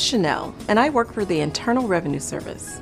Chanel, 0.00 0.54
and 0.68 0.80
I 0.80 0.88
work 0.88 1.12
for 1.12 1.24
the 1.24 1.40
Internal 1.40 1.86
Revenue 1.86 2.20
Service. 2.20 2.80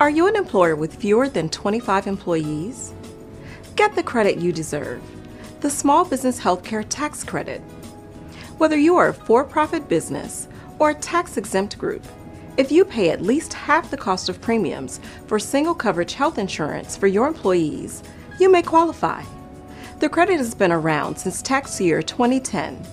Are 0.00 0.10
you 0.10 0.26
an 0.26 0.36
employer 0.36 0.76
with 0.76 0.94
fewer 0.94 1.28
than 1.28 1.48
25 1.48 2.06
employees? 2.06 2.92
Get 3.76 3.94
the 3.94 4.02
credit 4.02 4.38
you 4.38 4.52
deserve 4.52 5.02
the 5.60 5.70
Small 5.70 6.04
Business 6.04 6.38
Healthcare 6.38 6.84
Tax 6.88 7.24
Credit. 7.24 7.60
Whether 8.58 8.76
you 8.76 8.96
are 8.96 9.08
a 9.08 9.14
for 9.14 9.44
profit 9.44 9.88
business 9.88 10.46
or 10.78 10.90
a 10.90 10.94
tax 10.94 11.38
exempt 11.38 11.78
group, 11.78 12.04
if 12.58 12.70
you 12.70 12.84
pay 12.84 13.10
at 13.10 13.22
least 13.22 13.54
half 13.54 13.90
the 13.90 13.96
cost 13.96 14.28
of 14.28 14.40
premiums 14.40 15.00
for 15.26 15.38
single 15.38 15.74
coverage 15.74 16.12
health 16.12 16.38
insurance 16.38 16.96
for 16.96 17.06
your 17.06 17.26
employees, 17.26 18.02
you 18.38 18.50
may 18.50 18.62
qualify. 18.62 19.22
The 20.00 20.08
credit 20.08 20.36
has 20.36 20.54
been 20.54 20.72
around 20.72 21.16
since 21.16 21.40
tax 21.40 21.80
year 21.80 22.02
2010, 22.02 22.84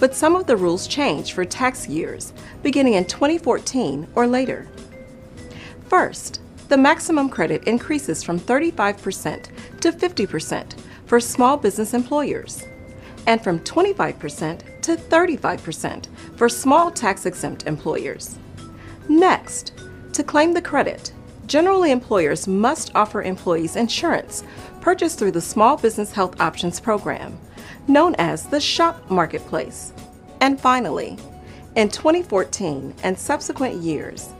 but 0.00 0.14
some 0.14 0.36
of 0.36 0.46
the 0.46 0.56
rules 0.56 0.86
change 0.86 1.32
for 1.32 1.44
tax 1.44 1.88
years 1.88 2.32
beginning 2.62 2.94
in 2.94 3.04
2014 3.04 4.08
or 4.14 4.26
later. 4.26 4.68
First, 5.88 6.40
the 6.68 6.76
maximum 6.76 7.30
credit 7.30 7.64
increases 7.64 8.22
from 8.22 8.38
35% 8.38 9.48
to 9.80 9.92
50% 9.92 10.74
for 11.06 11.18
small 11.18 11.56
business 11.56 11.94
employers, 11.94 12.64
and 13.26 13.42
from 13.42 13.60
25% 13.60 14.80
to 14.82 14.96
35% 14.96 16.06
for 16.36 16.48
small 16.48 16.90
tax 16.90 17.26
exempt 17.26 17.66
employers. 17.66 18.38
Next, 19.08 19.72
to 20.12 20.22
claim 20.22 20.52
the 20.52 20.62
credit, 20.62 21.12
generally 21.46 21.90
employers 21.90 22.46
must 22.46 22.94
offer 22.94 23.22
employees 23.22 23.76
insurance 23.76 24.44
purchased 24.82 25.18
through 25.18 25.32
the 25.32 25.40
Small 25.40 25.76
Business 25.76 26.12
Health 26.12 26.38
Options 26.40 26.80
Program, 26.80 27.38
known 27.88 28.14
as 28.16 28.46
the 28.46 28.60
SHOP 28.60 29.10
Marketplace. 29.10 29.92
And 30.40 30.60
finally, 30.60 31.16
in 31.74 31.88
2014 31.88 32.94
and 33.02 33.18
subsequent 33.18 33.76
years, 33.76 34.30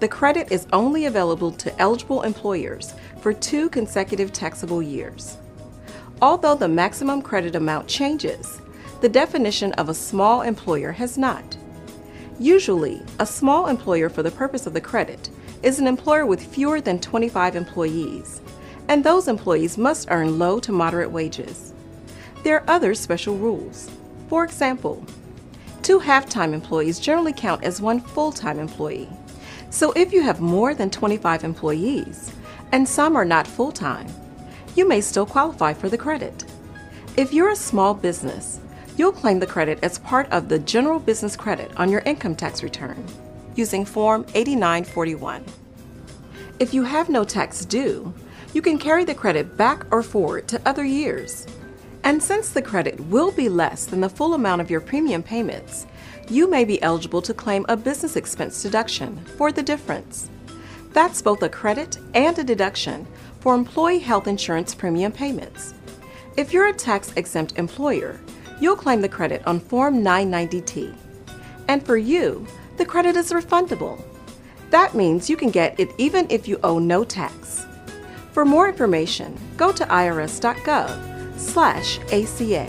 the 0.00 0.08
credit 0.08 0.52
is 0.52 0.66
only 0.72 1.06
available 1.06 1.50
to 1.52 1.80
eligible 1.80 2.22
employers 2.22 2.94
for 3.20 3.32
two 3.32 3.68
consecutive 3.68 4.32
taxable 4.32 4.82
years. 4.82 5.38
Although 6.22 6.54
the 6.54 6.68
maximum 6.68 7.22
credit 7.22 7.56
amount 7.56 7.88
changes, 7.88 8.60
the 9.00 9.08
definition 9.08 9.72
of 9.74 9.88
a 9.88 9.94
small 9.94 10.42
employer 10.42 10.92
has 10.92 11.16
not. 11.18 11.56
Usually, 12.40 13.02
a 13.18 13.26
small 13.26 13.66
employer 13.66 14.08
for 14.08 14.22
the 14.22 14.30
purpose 14.30 14.66
of 14.66 14.72
the 14.72 14.80
credit 14.80 15.30
is 15.62 15.80
an 15.80 15.86
employer 15.86 16.26
with 16.26 16.44
fewer 16.44 16.80
than 16.80 17.00
25 17.00 17.56
employees, 17.56 18.40
and 18.88 19.02
those 19.02 19.28
employees 19.28 19.76
must 19.76 20.08
earn 20.10 20.38
low 20.38 20.60
to 20.60 20.72
moderate 20.72 21.10
wages. 21.10 21.74
There 22.42 22.56
are 22.56 22.70
other 22.70 22.94
special 22.94 23.36
rules. 23.36 23.90
For 24.28 24.44
example, 24.44 25.04
two 25.82 25.98
half 25.98 26.28
time 26.28 26.54
employees 26.54 27.00
generally 27.00 27.32
count 27.32 27.64
as 27.64 27.80
one 27.80 28.00
full 28.00 28.32
time 28.32 28.58
employee. 28.58 29.08
So 29.70 29.92
if 29.92 30.12
you 30.12 30.22
have 30.22 30.40
more 30.40 30.74
than 30.74 30.90
25 30.90 31.44
employees, 31.44 32.32
and 32.72 32.88
some 32.88 33.16
are 33.16 33.24
not 33.24 33.46
full 33.46 33.72
time, 33.72 34.06
you 34.76 34.86
may 34.86 35.00
still 35.00 35.26
qualify 35.26 35.74
for 35.74 35.88
the 35.88 35.98
credit. 35.98 36.44
If 37.16 37.32
you're 37.32 37.50
a 37.50 37.56
small 37.56 37.94
business, 37.94 38.60
you'll 38.96 39.12
claim 39.12 39.40
the 39.40 39.46
credit 39.46 39.78
as 39.82 39.98
part 39.98 40.30
of 40.30 40.48
the 40.48 40.58
General 40.58 40.98
Business 41.00 41.36
Credit 41.36 41.70
on 41.76 41.90
your 41.90 42.02
income 42.02 42.36
tax 42.36 42.62
return 42.62 43.04
using 43.56 43.84
Form 43.84 44.24
8941. 44.34 45.44
If 46.60 46.72
you 46.72 46.84
have 46.84 47.08
no 47.08 47.24
tax 47.24 47.64
due, 47.64 48.14
you 48.52 48.62
can 48.62 48.78
carry 48.78 49.04
the 49.04 49.14
credit 49.14 49.56
back 49.56 49.84
or 49.90 50.02
forward 50.02 50.48
to 50.48 50.60
other 50.64 50.84
years. 50.84 51.46
And 52.04 52.22
since 52.22 52.50
the 52.50 52.62
credit 52.62 52.98
will 53.00 53.32
be 53.32 53.48
less 53.48 53.84
than 53.84 54.00
the 54.00 54.08
full 54.08 54.34
amount 54.34 54.60
of 54.60 54.70
your 54.70 54.80
premium 54.80 55.22
payments, 55.22 55.86
you 56.28 56.48
may 56.48 56.64
be 56.64 56.80
eligible 56.82 57.22
to 57.22 57.34
claim 57.34 57.64
a 57.68 57.76
business 57.76 58.16
expense 58.16 58.62
deduction 58.62 59.16
for 59.36 59.50
the 59.52 59.62
difference. 59.62 60.30
That's 60.92 61.22
both 61.22 61.42
a 61.42 61.48
credit 61.48 61.98
and 62.14 62.38
a 62.38 62.44
deduction 62.44 63.06
for 63.40 63.54
employee 63.54 63.98
health 63.98 64.26
insurance 64.26 64.74
premium 64.74 65.12
payments. 65.12 65.74
If 66.36 66.52
you're 66.52 66.68
a 66.68 66.72
tax 66.72 67.12
exempt 67.16 67.58
employer, 67.58 68.18
you'll 68.60 68.76
claim 68.76 69.00
the 69.00 69.08
credit 69.08 69.46
on 69.46 69.60
Form 69.60 70.02
990T. 70.02 70.94
And 71.68 71.84
for 71.84 71.96
you, 71.96 72.46
the 72.76 72.86
credit 72.86 73.16
is 73.16 73.32
refundable. 73.32 74.02
That 74.70 74.94
means 74.94 75.28
you 75.28 75.36
can 75.36 75.50
get 75.50 75.78
it 75.80 75.90
even 75.98 76.26
if 76.30 76.46
you 76.46 76.60
owe 76.62 76.78
no 76.78 77.04
tax. 77.04 77.66
For 78.32 78.44
more 78.44 78.68
information, 78.68 79.36
go 79.56 79.72
to 79.72 79.84
irs.gov/aca. 81.38 82.66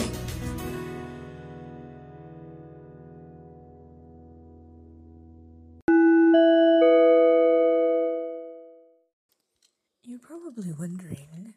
You're 10.04 10.20
probably 10.20 10.72
wondering 10.74 11.56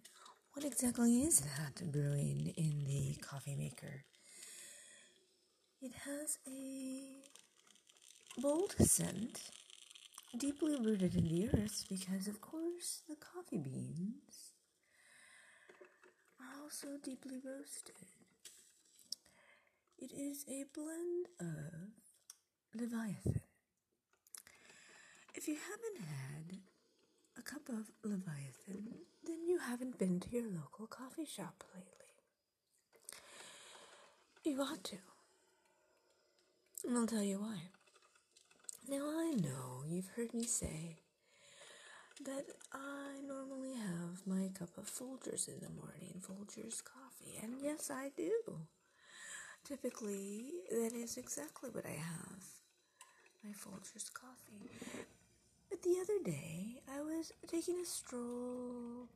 what 0.54 0.64
exactly 0.64 1.22
is 1.22 1.40
that 1.40 1.92
brewing 1.92 2.54
in 2.56 2.84
the 2.84 3.16
coffee 3.20 3.56
maker? 3.56 4.04
It 5.82 5.92
has 6.06 6.38
a 6.48 7.02
bold 8.40 8.74
scent, 8.78 9.50
deeply 10.38 10.76
rooted 10.76 11.14
in 11.14 11.28
the 11.28 11.48
earth 11.48 11.84
because, 11.90 12.26
of 12.26 12.40
course, 12.40 13.02
the 13.06 13.16
coffee 13.16 13.58
beans 13.58 14.51
also 16.62 16.86
deeply 17.02 17.40
roasted. 17.44 17.94
It 19.98 20.12
is 20.12 20.44
a 20.48 20.64
blend 20.74 21.26
of 21.40 21.90
Leviathan. 22.74 23.40
If 25.34 25.48
you 25.48 25.56
haven't 25.56 26.06
had 26.06 26.58
a 27.38 27.42
cup 27.42 27.68
of 27.68 27.90
Leviathan, 28.04 28.94
then 29.24 29.46
you 29.46 29.58
haven't 29.58 29.98
been 29.98 30.20
to 30.20 30.30
your 30.30 30.44
local 30.44 30.86
coffee 30.86 31.24
shop 31.26 31.64
lately. 31.74 31.90
You 34.44 34.62
ought 34.62 34.84
to. 34.84 34.96
And 36.86 36.96
I'll 36.96 37.06
tell 37.06 37.22
you 37.22 37.40
why. 37.40 37.62
Now, 38.88 39.08
I 39.08 39.32
know 39.32 39.84
you've 39.88 40.10
heard 40.16 40.34
me 40.34 40.44
say 40.44 40.96
that 42.20 42.44
I 42.72 43.20
normally 43.26 43.74
have 43.74 44.26
my 44.26 44.48
cup 44.58 44.76
of 44.76 44.84
Folgers 44.84 45.48
in 45.48 45.60
the 45.60 45.70
morning, 45.70 46.20
Folgers 46.20 46.82
coffee, 46.84 47.38
and 47.42 47.54
yes, 47.62 47.90
I 47.90 48.10
do. 48.16 48.30
Typically, 49.64 50.44
that 50.70 50.92
is 50.94 51.16
exactly 51.16 51.70
what 51.70 51.86
I 51.86 51.96
have 51.96 52.44
my 53.44 53.50
Folgers 53.50 54.12
coffee. 54.12 54.70
But 55.70 55.82
the 55.82 55.96
other 56.00 56.22
day, 56.24 56.80
I 56.92 57.00
was 57.00 57.32
taking 57.48 57.80
a 57.80 57.84
stroll 57.84 59.08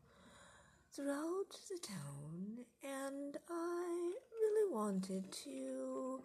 throughout 0.93 1.53
the 1.69 1.79
town, 1.87 2.65
and 2.83 3.37
I 3.51 4.13
really 4.33 4.73
wanted 4.73 5.31
to 5.45 6.23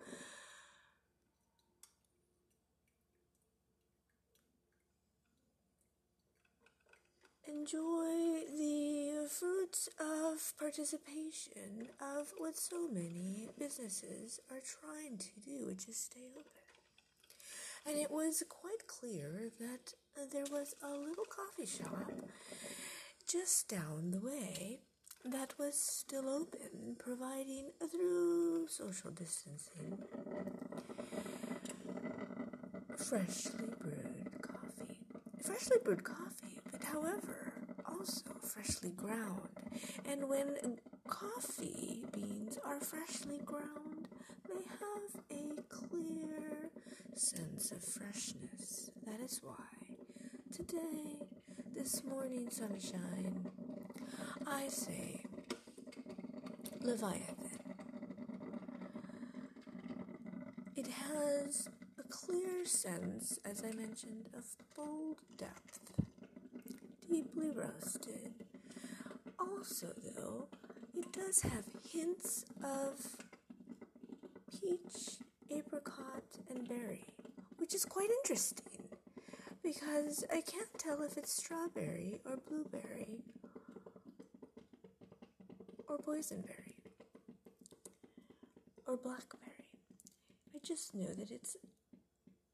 enjoy 7.52 8.46
the 8.58 9.28
fruits 9.30 9.90
of 10.00 10.54
participation 10.58 11.90
of 12.00 12.32
what 12.38 12.58
so 12.58 12.88
many 12.88 13.50
businesses 13.60 14.40
are 14.50 14.62
trying 14.62 15.18
to 15.18 15.28
do, 15.46 15.68
which 15.68 15.88
is 15.88 15.98
stay 15.98 16.28
open. 16.32 16.46
And 17.86 17.98
it 18.00 18.12
was 18.12 18.44
quite 18.48 18.88
clear 18.88 19.50
that 19.60 19.94
there 20.32 20.46
was 20.52 20.76
a 20.84 20.90
little 20.90 21.26
coffee 21.26 21.66
shop 21.66 22.12
just 23.28 23.68
down 23.68 24.12
the 24.12 24.20
way 24.20 24.80
that 25.26 25.54
was 25.60 25.76
still 25.76 26.30
open, 26.30 26.96
providing 26.98 27.72
through 27.90 28.68
social 28.68 29.12
distancing 29.12 29.98
freshly 32.98 33.66
brewed 33.80 34.42
coffee. 34.42 35.00
Freshly 35.44 35.78
brewed 35.84 36.04
coffee, 36.04 36.31
but 36.82 36.90
however, 36.90 37.54
also 37.86 38.32
freshly 38.42 38.92
ground. 38.92 39.50
And 40.10 40.28
when 40.28 40.78
coffee 41.08 42.04
beans 42.14 42.58
are 42.66 42.80
freshly 42.80 43.40
ground, 43.40 44.08
they 44.48 44.64
have 44.80 45.22
a 45.32 45.62
clear 45.70 46.70
sense 47.16 47.72
of 47.72 47.84
freshness. 47.84 48.92
That 49.06 49.20
is 49.20 49.42
why 49.44 49.54
today, 50.56 51.28
this 51.76 52.04
morning 52.04 52.50
sunshine, 52.50 53.46
I 54.48 54.68
say 54.68 55.24
Leviathan. 56.82 57.36
It 60.76 60.88
has 60.88 61.70
a 62.00 62.04
clear 62.10 62.66
sense, 62.66 63.40
as 63.46 63.64
I 63.64 63.72
mentioned, 63.76 64.30
of 64.36 64.46
bold 64.76 65.18
depth, 65.38 65.81
deeply 67.12 67.52
roasted. 67.52 68.32
Also, 69.38 69.88
though, 70.16 70.48
it 70.96 71.12
does 71.12 71.42
have 71.42 71.66
hints 71.92 72.46
of 72.64 73.18
peach, 74.50 75.18
apricot, 75.50 76.24
and 76.50 76.70
berry, 76.70 77.04
which 77.58 77.74
is 77.76 77.84
quite 77.84 78.10
interesting 78.24 78.88
because 79.62 80.24
I 80.32 80.40
can't 80.42 80.74
tell 80.78 81.02
if 81.02 81.18
it's 81.18 81.34
strawberry 81.34 82.20
or 82.26 82.38
blueberry 82.48 83.24
or 85.90 85.98
boysenberry 85.98 86.76
or 88.88 88.96
blackberry. 88.96 89.68
I 90.56 90.60
just 90.64 90.96
know 90.96 91.14
that 91.14 91.30
it's 91.30 91.58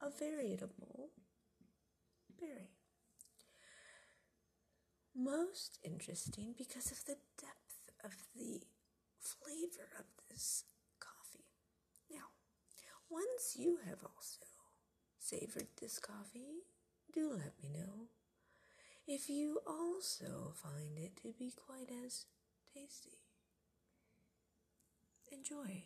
a 0.01 0.09
variable 0.09 1.09
berry. 2.39 2.71
Most 5.17 5.79
interesting 5.83 6.53
because 6.55 6.91
of 6.91 7.03
the 7.05 7.17
depth 7.41 7.89
of 8.03 8.11
the 8.35 8.61
flavor 9.19 9.89
of 9.97 10.05
this 10.29 10.63
coffee. 10.99 11.47
Now, 12.11 12.29
once 13.09 13.55
you 13.57 13.79
have 13.87 14.03
also 14.03 14.45
savored 15.17 15.69
this 15.81 15.97
coffee, 15.97 16.61
do 17.11 17.31
let 17.31 17.53
me 17.61 17.69
know 17.73 18.09
if 19.07 19.27
you 19.27 19.59
also 19.65 20.53
find 20.53 20.97
it 20.97 21.15
to 21.23 21.33
be 21.37 21.51
quite 21.51 21.89
as 22.05 22.25
tasty. 22.73 23.17
Enjoy 25.31 25.85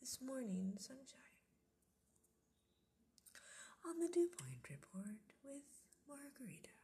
this 0.00 0.18
morning 0.22 0.74
sunshine 0.78 1.36
on 3.86 3.98
the 3.98 4.08
Dew 4.08 4.28
Point 4.38 4.68
Report 4.70 5.20
with 5.44 5.68
Margarita. 6.08 6.79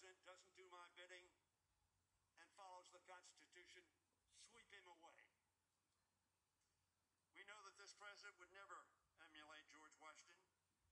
President 0.00 0.24
doesn't 0.24 0.56
do 0.56 0.64
my 0.72 0.80
bidding 0.96 1.28
and 2.40 2.48
follows 2.56 2.88
the 2.88 3.04
Constitution, 3.04 3.84
sweep 4.48 4.64
him 4.72 4.88
away. 4.88 5.20
We 7.36 7.44
know 7.44 7.60
that 7.68 7.76
this 7.76 7.92
president 8.00 8.32
would 8.40 8.48
never 8.56 8.80
emulate 9.20 9.68
George 9.68 9.92
Washington 10.00 10.40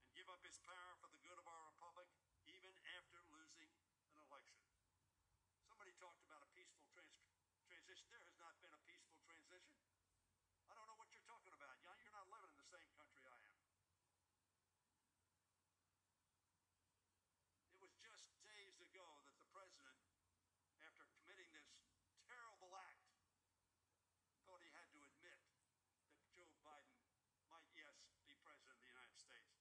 and 0.05 0.13
give 0.13 0.29
up 0.29 0.45
his 0.45 0.61
power 0.61 0.93
for 1.01 1.09
the 1.09 1.17
good 1.25 1.41
of 1.41 1.49
our 1.49 1.73
republic, 1.73 2.05
even 2.53 2.69
after 3.01 3.17
losing 3.33 3.73
an 4.13 4.21
election. 4.29 4.61
Somebody 5.65 5.89
talked 5.97 6.21
about 6.29 6.45
a 6.45 6.49
peaceful 6.53 6.85
trans 6.93 7.17
transition. 7.65 8.13
There 8.13 8.21
has 8.21 8.37
not 8.37 8.61
been 8.61 8.77
a 8.77 8.83
peaceful 8.85 9.17
transition 9.25 9.73
talking 11.29 11.53
about? 11.53 11.77
You're 11.97 12.13
not 12.13 12.29
living 12.29 12.49
in 12.49 12.57
the 12.61 12.69
same 12.73 12.89
country 12.93 13.21
I 13.25 13.37
am. 13.37 13.57
It 17.69 17.77
was 17.77 17.93
just 18.01 18.25
days 18.41 18.77
ago 18.81 19.05
that 19.29 19.37
the 19.37 19.49
president, 19.53 19.97
after 20.81 21.05
committing 21.13 21.49
this 21.53 21.69
terrible 22.25 22.73
act, 22.75 23.05
thought 24.49 24.59
he 24.65 24.73
had 24.73 24.89
to 24.89 24.99
admit 25.05 25.37
that 26.17 26.27
Joe 26.33 26.49
Biden 26.65 26.97
might, 27.47 27.69
yes, 27.77 27.93
be 28.25 28.33
president 28.41 28.73
of 28.73 28.81
the 28.81 28.89
United 28.89 29.17
States. 29.21 29.53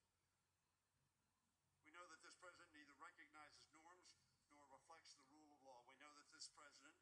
We 1.84 1.92
know 1.92 2.08
that 2.08 2.24
this 2.24 2.34
president 2.40 2.72
neither 2.72 2.96
recognizes 3.28 3.68
norms 3.76 4.16
nor 4.48 4.64
reflects 4.72 5.12
the 5.20 5.28
rule 5.28 5.52
of 5.52 5.60
law. 5.60 5.84
We 5.84 6.00
know 6.00 6.08
that 6.16 6.32
this 6.32 6.48
president 6.48 6.96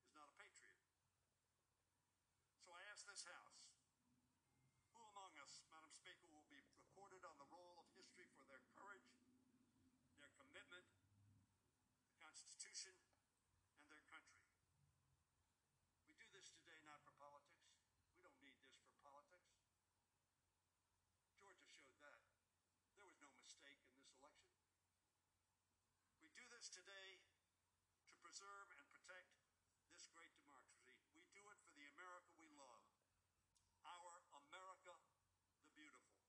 is 0.00 0.08
not 0.16 0.24
a 0.24 0.36
patriot. 0.40 0.80
So 2.64 2.72
I 2.72 2.80
ask 2.88 3.04
this 3.04 3.28
House 3.28 3.76
who 4.96 5.04
among 5.12 5.36
us, 5.36 5.60
Madam 5.68 5.92
Speaker, 5.92 6.32
will 6.32 6.48
be 6.48 6.64
recorded 6.80 7.20
on 7.28 7.36
the 7.36 7.44
roll 7.52 7.76
of 7.76 7.92
history 7.92 8.24
for 8.32 8.48
their 8.48 8.64
courage, 8.72 9.20
their 10.16 10.32
commitment, 10.40 10.88
the 12.08 12.16
Constitution, 12.24 12.96
and 13.76 13.84
their 13.92 14.00
country. 14.08 14.48
We 16.08 16.16
do 16.16 16.24
this 16.32 16.56
today 16.56 16.80
not 16.88 17.04
for 17.04 17.12
politics. 17.20 17.84
We 18.16 18.24
don't 18.24 18.40
need 18.40 18.56
this 18.64 18.80
for 18.80 18.96
politics. 19.04 19.60
Georgia 21.36 21.68
showed 21.68 22.00
that. 22.00 22.24
There 22.96 23.04
was 23.04 23.20
no 23.20 23.28
mistake 23.44 23.84
in 23.84 23.92
this 23.92 24.08
election. 24.16 24.56
Today 26.66 27.22
to 28.10 28.14
preserve 28.18 28.68
and 28.74 28.86
protect 28.90 29.30
this 29.94 30.10
great 30.10 30.34
democracy. 30.34 30.98
We 31.14 31.22
do 31.30 31.46
it 31.54 31.60
for 31.62 31.70
the 31.78 31.86
America 31.94 32.34
we 32.42 32.50
love, 32.58 32.82
our 33.86 34.18
America 34.34 34.98
the 35.62 35.70
beautiful, 35.78 36.26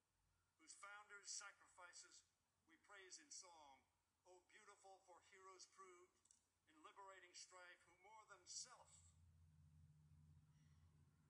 whose 0.62 0.78
founders' 0.78 1.34
sacrifices 1.34 2.30
we 2.70 2.78
praise 2.86 3.18
in 3.18 3.30
song. 3.34 3.82
Oh, 4.30 4.38
beautiful 4.54 5.02
for 5.10 5.18
heroes 5.34 5.66
proved 5.74 6.14
in 6.70 6.86
liberating 6.86 7.34
strife, 7.34 7.82
who 7.90 7.98
more 8.06 8.22
than 8.30 8.42
self 8.46 8.94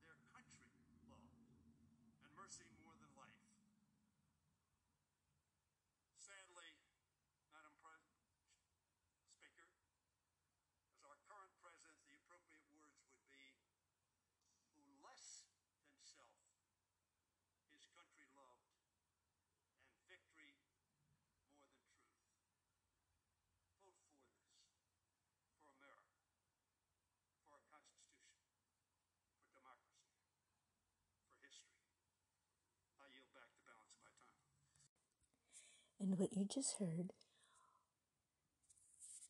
their 0.04 0.20
country 0.36 0.68
loved, 1.08 1.40
and 2.24 2.32
mercy 2.36 2.68
more 2.76 2.96
than 3.00 3.12
life. 3.16 3.44
Sadly, 6.18 6.76
Madam 7.56 7.76
Pre- 7.80 8.12
Speaker, 9.28 9.70
as 10.92 11.02
our 11.06 11.18
current 11.28 11.54
president, 11.62 11.98
the 12.08 12.16
appropriate 12.20 12.68
words 12.74 13.00
would 13.08 13.24
be, 13.32 13.60
who 14.76 14.84
less 15.04 15.48
than 15.88 16.00
self 16.04 16.36
his 17.76 17.88
country 17.94 18.28
loved, 18.36 18.72
and 19.92 20.00
victory 20.10 20.52
more 20.60 20.84
than 20.84 21.00
truth. 21.08 21.48
Vote 23.82 24.02
for 24.04 24.12
this, 24.12 24.38
for 25.58 25.70
America, 25.80 26.24
for 27.42 27.56
our 27.56 27.64
Constitution, 27.72 28.36
for 29.38 29.48
democracy, 29.54 30.18
for 31.24 31.38
history. 31.46 31.88
I 33.00 33.06
yield 33.14 33.32
back 33.32 33.50
the 33.54 33.64
balance 33.64 33.94
of 33.96 34.02
my 34.04 34.12
time. 34.18 34.44
And 36.00 36.20
what 36.20 36.36
you 36.36 36.46
just 36.46 36.78
heard 36.80 37.12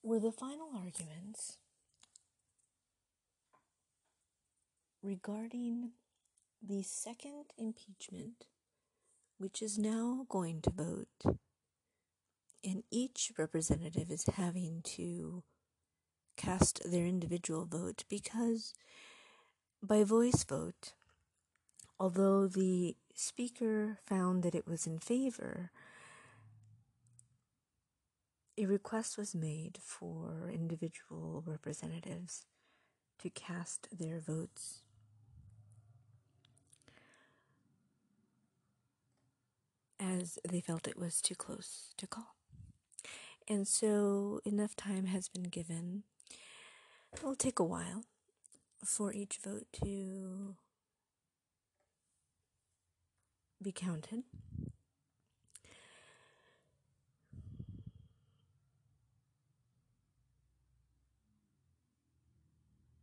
were 0.04 0.20
the 0.20 0.32
final 0.32 0.70
arguments 0.76 1.58
regarding 5.02 5.92
the 6.62 6.84
second 6.84 7.46
impeachment, 7.58 8.48
which 9.38 9.62
is 9.62 9.78
now 9.78 10.26
going 10.28 10.62
to 10.62 10.70
vote, 10.70 11.38
and 12.64 12.84
each 12.92 13.32
representative 13.38 14.12
is 14.12 14.26
having 14.36 14.82
to 14.84 15.44
cast 16.36 16.90
their 16.90 17.06
individual 17.06 17.66
vote 17.66 18.04
because 18.10 18.74
by 19.82 20.04
voice 20.04 20.44
vote, 20.44 20.94
although 22.00 22.48
the 22.48 22.96
speaker 23.14 24.00
found 24.06 24.44
that 24.44 24.56
it 24.56 24.68
was 24.68 24.86
in 24.86 25.00
favor, 25.00 25.72
a 28.58 28.66
request 28.66 29.18
was 29.18 29.36
made 29.36 29.78
for 29.82 30.50
individual 30.52 31.44
representatives 31.46 32.46
to 33.20 33.30
cast 33.30 33.88
their 33.96 34.20
votes 34.20 34.82
as 40.00 40.40
they 40.48 40.60
felt 40.60 40.88
it 40.88 40.98
was 40.98 41.22
too 41.22 41.36
close 41.36 41.94
to 41.98 42.08
call. 42.08 42.36
And 43.48 43.68
so 43.68 44.42
enough 44.46 44.76
time 44.76 45.06
has 45.06 45.30
been 45.30 45.44
given. 45.44 46.04
It 47.14 47.24
will 47.24 47.36
take 47.36 47.60
a 47.60 47.64
while 47.64 48.04
for 48.84 49.14
each 49.14 49.40
vote 49.44 49.68
to 49.84 50.56
be 53.62 53.72
counted. 53.72 54.24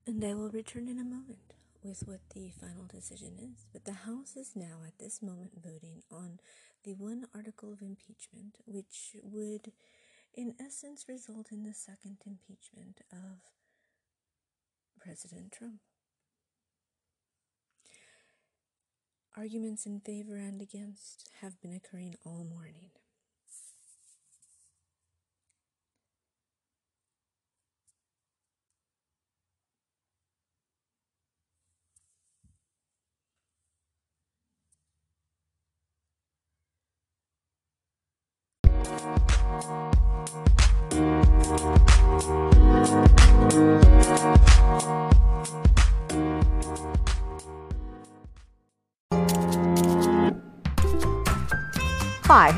And 0.07 0.23
I 0.23 0.35
will 0.35 0.51
return 0.51 0.89
in 0.89 0.99
a 0.99 1.05
moment 1.05 1.55
with 1.83 2.03
what 2.07 2.21
the 2.35 2.51
final 2.51 2.85
decision 2.85 3.39
is. 3.39 3.65
But 3.73 3.87
the 3.87 4.05
House 4.05 4.37
is 4.37 4.55
now 4.55 4.83
at 4.87 4.99
this 4.99 5.23
moment 5.23 5.53
voting 5.63 6.03
on 6.11 6.41
the 6.85 6.93
one 6.93 7.27
article 7.35 7.73
of 7.73 7.81
impeachment, 7.81 8.59
which 8.67 9.17
would, 9.23 9.73
in 10.35 10.55
essence, 10.61 11.07
result 11.09 11.47
in 11.51 11.65
the 11.65 11.73
second 11.73 12.19
impeachment 12.27 13.01
of 13.11 13.39
President 15.01 15.53
Trump. 15.53 15.81
Arguments 19.35 19.87
in 19.87 20.01
favor 20.01 20.37
and 20.37 20.61
against 20.61 21.31
have 21.41 21.61
been 21.63 21.73
occurring 21.73 22.15
all 22.25 22.45
morning. 22.45 22.91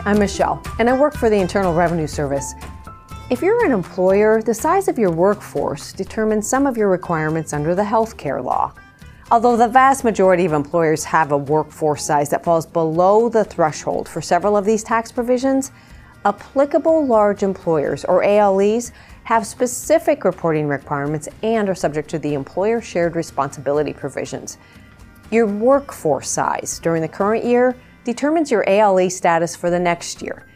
I'm 0.06 0.20
Michelle, 0.20 0.62
and 0.78 0.88
I 0.88 0.96
work 0.96 1.14
for 1.16 1.28
the 1.28 1.40
Internal 1.40 1.74
Revenue 1.74 2.06
Service. 2.06 2.54
If 3.28 3.42
you're 3.42 3.66
an 3.66 3.72
employer, 3.72 4.40
the 4.40 4.54
size 4.54 4.86
of 4.86 5.00
your 5.00 5.10
workforce 5.10 5.92
determines 5.92 6.48
some 6.48 6.64
of 6.64 6.76
your 6.76 6.88
requirements 6.88 7.52
under 7.52 7.74
the 7.74 7.82
health 7.82 8.16
care 8.16 8.40
law. 8.40 8.72
Although 9.32 9.56
the 9.56 9.66
vast 9.66 10.04
majority 10.04 10.44
of 10.44 10.52
employers 10.52 11.02
have 11.02 11.32
a 11.32 11.36
workforce 11.36 12.04
size 12.04 12.30
that 12.30 12.44
falls 12.44 12.66
below 12.66 13.28
the 13.28 13.42
threshold 13.42 14.08
for 14.08 14.22
several 14.22 14.56
of 14.56 14.64
these 14.64 14.84
tax 14.84 15.10
provisions, 15.10 15.72
applicable 16.24 17.04
large 17.04 17.42
employers, 17.42 18.04
or 18.04 18.22
ALEs, 18.22 18.92
have 19.24 19.44
specific 19.44 20.22
reporting 20.22 20.68
requirements 20.68 21.28
and 21.42 21.68
are 21.68 21.74
subject 21.74 22.08
to 22.10 22.20
the 22.20 22.34
employer 22.34 22.80
shared 22.80 23.16
responsibility 23.16 23.92
provisions. 23.92 24.56
Your 25.32 25.46
workforce 25.48 26.30
size 26.30 26.78
during 26.78 27.02
the 27.02 27.08
current 27.08 27.44
year 27.44 27.74
determines 28.06 28.52
your 28.52 28.64
ALE 28.68 29.10
status 29.10 29.56
for 29.56 29.68
the 29.68 29.78
next 29.78 30.22
year. 30.22 30.46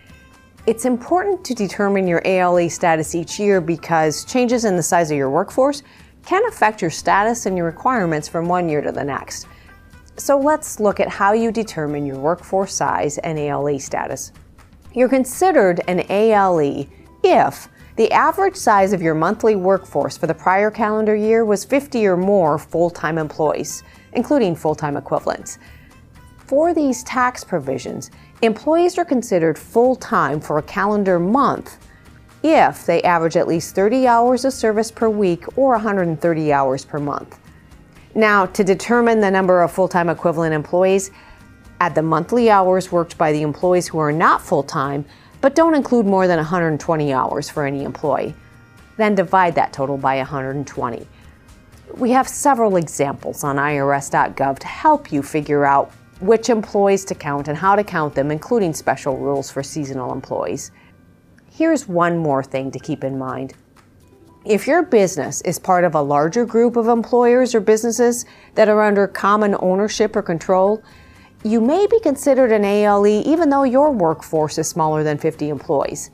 It's 0.66 0.85
important 0.85 1.45
to 1.47 1.54
determine 1.54 2.07
your 2.07 2.23
ALE 2.25 2.71
status 2.71 3.14
each 3.14 3.40
year 3.40 3.61
because 3.61 4.25
changes 4.25 4.64
in 4.64 4.76
the 4.76 4.83
size 4.83 5.11
of 5.11 5.19
your 5.19 5.30
workforce 5.30 5.83
can 6.25 6.47
affect 6.47 6.80
your 6.80 6.92
status 6.92 7.47
and 7.47 7.57
your 7.57 7.66
requirements 7.66 8.28
from 8.28 8.47
one 8.47 8.69
year 8.69 8.80
to 8.80 8.92
the 8.92 9.02
next. 9.02 9.49
So 10.16 10.38
let's 10.38 10.78
look 10.78 11.00
at 11.00 11.09
how 11.09 11.33
you 11.33 11.50
determine 11.50 12.07
your 12.07 12.19
workforce 12.19 12.73
size 12.73 13.19
and 13.19 13.37
ALE 13.37 13.80
status. 13.80 14.33
You're 14.95 15.09
considered 15.09 15.80
an 15.88 16.04
ALE 16.09 16.87
if 17.25 17.69
the 17.97 18.12
average 18.12 18.57
size 18.57 18.92
of 18.92 19.02
your 19.02 19.14
monthly 19.14 19.57
workforce 19.57 20.16
for 20.16 20.28
the 20.28 20.35
prior 20.35 20.71
calendar 20.71 21.16
year 21.16 21.45
was 21.45 21.64
50 21.64 22.07
or 22.07 22.16
more 22.16 22.59
full 22.59 22.90
time 22.90 23.19
employees, 23.19 23.83
including 24.12 24.54
full 24.54 24.76
time 24.76 24.97
equivalents. 24.97 25.59
For 26.50 26.75
these 26.75 27.04
tax 27.04 27.45
provisions, 27.45 28.11
employees 28.42 28.99
are 28.99 29.04
considered 29.04 29.57
full 29.57 29.95
time 29.95 30.40
for 30.40 30.59
a 30.59 30.62
calendar 30.62 31.21
month 31.21 31.78
if 32.42 32.85
they 32.87 33.00
average 33.04 33.37
at 33.37 33.47
least 33.47 33.76
30 33.76 34.09
hours 34.09 34.45
of 34.45 34.52
service 34.52 34.90
per 34.90 35.09
week 35.09 35.45
or 35.57 35.71
130 35.75 36.52
hours 36.52 36.85
per 36.85 36.99
month. 36.99 37.38
Now, 38.16 38.47
to 38.47 38.64
determine 38.64 39.21
the 39.21 39.30
number 39.30 39.62
of 39.62 39.71
full 39.71 39.87
time 39.87 40.09
equivalent 40.09 40.52
employees, 40.52 41.12
add 41.80 41.95
the 41.95 42.02
monthly 42.02 42.50
hours 42.50 42.90
worked 42.90 43.16
by 43.16 43.30
the 43.30 43.42
employees 43.42 43.87
who 43.87 43.99
are 43.99 44.11
not 44.11 44.42
full 44.42 44.64
time 44.64 45.04
but 45.40 45.54
don't 45.54 45.76
include 45.76 46.04
more 46.04 46.26
than 46.26 46.38
120 46.38 47.12
hours 47.12 47.49
for 47.49 47.64
any 47.64 47.85
employee. 47.85 48.35
Then 48.97 49.14
divide 49.14 49.54
that 49.54 49.73
total 49.73 49.97
by 49.97 50.16
120. 50.16 51.07
We 51.95 52.11
have 52.11 52.26
several 52.26 52.75
examples 52.75 53.45
on 53.45 53.54
irs.gov 53.54 54.59
to 54.59 54.66
help 54.66 55.12
you 55.12 55.23
figure 55.23 55.64
out 55.64 55.92
which 56.21 56.50
employees 56.50 57.05
to 57.07 57.15
count 57.15 57.49
and 57.49 57.57
how 57.57 57.75
to 57.75 57.85
count 57.85 58.15
them, 58.15 58.31
including 58.31 58.75
special 58.75 59.17
rules 59.17 59.50
for 59.50 59.62
seasonal 59.62 60.12
employees. 60.12 60.71
Here's 61.50 61.89
one 61.89 62.19
more 62.19 62.43
thing 62.43 62.71
to 62.71 62.79
keep 62.79 63.05
in 63.05 63.19
mind. 63.19 63.55
If 64.45 64.67
your 64.67 64.83
business 64.83 65.43
is 65.43 65.59
part 65.59 65.85
of 65.85 65.95
a 65.95 66.00
larger 66.00 66.47
group 66.47 66.77
of 66.77 66.89
employers 66.89 67.55
or 67.55 67.61
businesses 67.61 68.25
that 68.55 68.69
are 68.69 68.83
under 68.83 69.07
common 69.07 69.55
ownership 69.61 70.17
or 70.17 70.23
control, 70.23 70.83
you 71.45 71.61
may 71.61 71.87
be 71.87 72.00
considered 72.00 72.53
an 72.53 72.65
ALE 72.65 73.07
even 73.07 73.50
though 73.50 73.65
your 73.65 73.91
workforce 73.91 74.59
is 74.59 74.69
smaller 74.69 75.03
than 75.03 75.19
50 75.19 75.49
employees. 75.49 76.11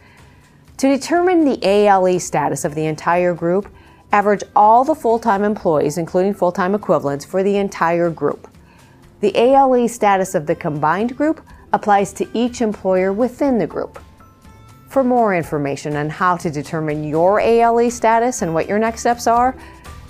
To 0.78 0.88
determine 0.88 1.44
the 1.44 1.58
ALE 1.66 2.20
status 2.20 2.64
of 2.64 2.74
the 2.74 2.86
entire 2.86 3.34
group, 3.34 3.72
average 4.12 4.42
all 4.54 4.84
the 4.84 4.94
full 4.94 5.18
time 5.18 5.42
employees, 5.42 5.98
including 5.98 6.34
full 6.34 6.52
time 6.52 6.74
equivalents, 6.74 7.24
for 7.24 7.42
the 7.42 7.56
entire 7.56 8.10
group. 8.10 8.48
The 9.20 9.36
ALE 9.36 9.88
status 9.88 10.34
of 10.34 10.46
the 10.46 10.54
combined 10.54 11.16
group 11.16 11.40
applies 11.72 12.12
to 12.14 12.28
each 12.34 12.60
employer 12.60 13.12
within 13.12 13.58
the 13.58 13.66
group. 13.66 13.98
For 14.88 15.02
more 15.02 15.34
information 15.34 15.96
on 15.96 16.08
how 16.10 16.36
to 16.36 16.50
determine 16.50 17.02
your 17.04 17.40
ALE 17.40 17.90
status 17.90 18.42
and 18.42 18.54
what 18.54 18.68
your 18.68 18.78
next 18.78 19.00
steps 19.00 19.26
are, 19.26 19.56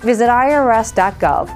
visit 0.01 0.29
irs.gov/aca. 0.29 1.47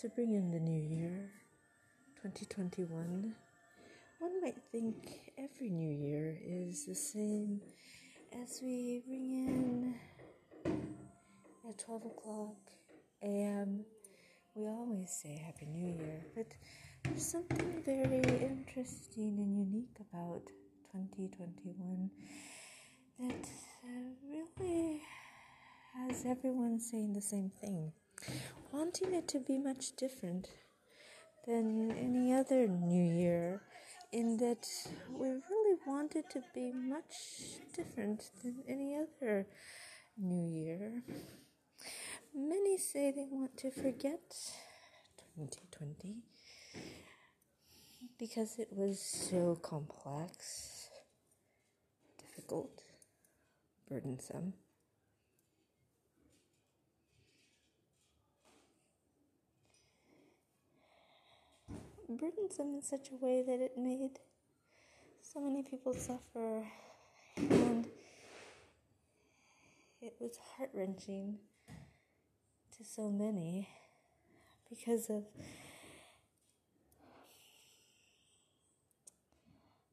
To 0.00 0.10
bring 0.10 0.34
in 0.34 0.50
the 0.50 0.60
new 0.60 0.78
year, 0.78 1.30
2021, 2.22 3.34
one 4.18 4.40
might 4.42 4.62
think 4.70 5.32
every 5.38 5.70
new 5.70 5.90
year 5.90 6.36
is 6.44 6.84
the 6.84 6.94
same 6.94 7.62
as 8.42 8.60
we 8.62 9.02
ring 9.08 9.94
in 10.64 10.74
at 11.66 11.78
12 11.78 12.04
o'clock 12.04 12.56
a.m. 13.22 13.86
We 14.54 14.66
always 14.66 15.10
say 15.10 15.42
Happy 15.46 15.64
New 15.64 15.94
Year, 16.04 16.20
but 16.34 16.48
there's 17.04 17.24
something 17.24 17.82
very 17.82 18.20
interesting 18.20 19.38
and 19.38 19.56
unique 19.56 19.96
about 20.12 20.42
2021 20.92 22.10
that 23.20 23.48
uh, 23.82 23.88
really 24.30 25.00
has 25.94 26.26
everyone 26.26 26.78
saying 26.78 27.14
the 27.14 27.22
same 27.22 27.50
thing 27.62 27.92
wanting 28.72 29.14
it 29.14 29.28
to 29.28 29.40
be 29.40 29.58
much 29.58 29.96
different 29.96 30.48
than 31.46 31.90
any 31.92 32.32
other 32.32 32.66
New 32.66 33.02
Year, 33.02 33.60
in 34.12 34.36
that 34.38 34.66
we 35.10 35.28
really 35.28 35.78
want 35.86 36.16
it 36.16 36.28
to 36.30 36.42
be 36.54 36.72
much 36.72 37.14
different 37.74 38.30
than 38.42 38.62
any 38.68 38.96
other 38.96 39.46
New 40.18 40.48
Year. 40.48 41.02
Many 42.34 42.78
say 42.78 43.12
they 43.12 43.26
want 43.30 43.56
to 43.58 43.70
forget 43.70 44.34
2020 45.36 46.16
because 48.18 48.58
it 48.58 48.68
was 48.72 49.00
so 49.00 49.56
complex, 49.62 50.90
difficult, 52.18 52.82
burdensome. 53.88 54.54
Burdensome 62.08 62.74
in 62.74 62.82
such 62.82 63.10
a 63.10 63.24
way 63.24 63.42
that 63.46 63.60
it 63.60 63.76
made 63.76 64.18
so 65.22 65.40
many 65.40 65.62
people 65.62 65.92
suffer 65.94 66.66
and 67.36 67.86
it 70.00 70.14
was 70.20 70.38
heart 70.56 70.70
wrenching 70.72 71.38
to 72.76 72.84
so 72.84 73.10
many. 73.10 73.68
because 74.68 75.10
of 75.10 75.24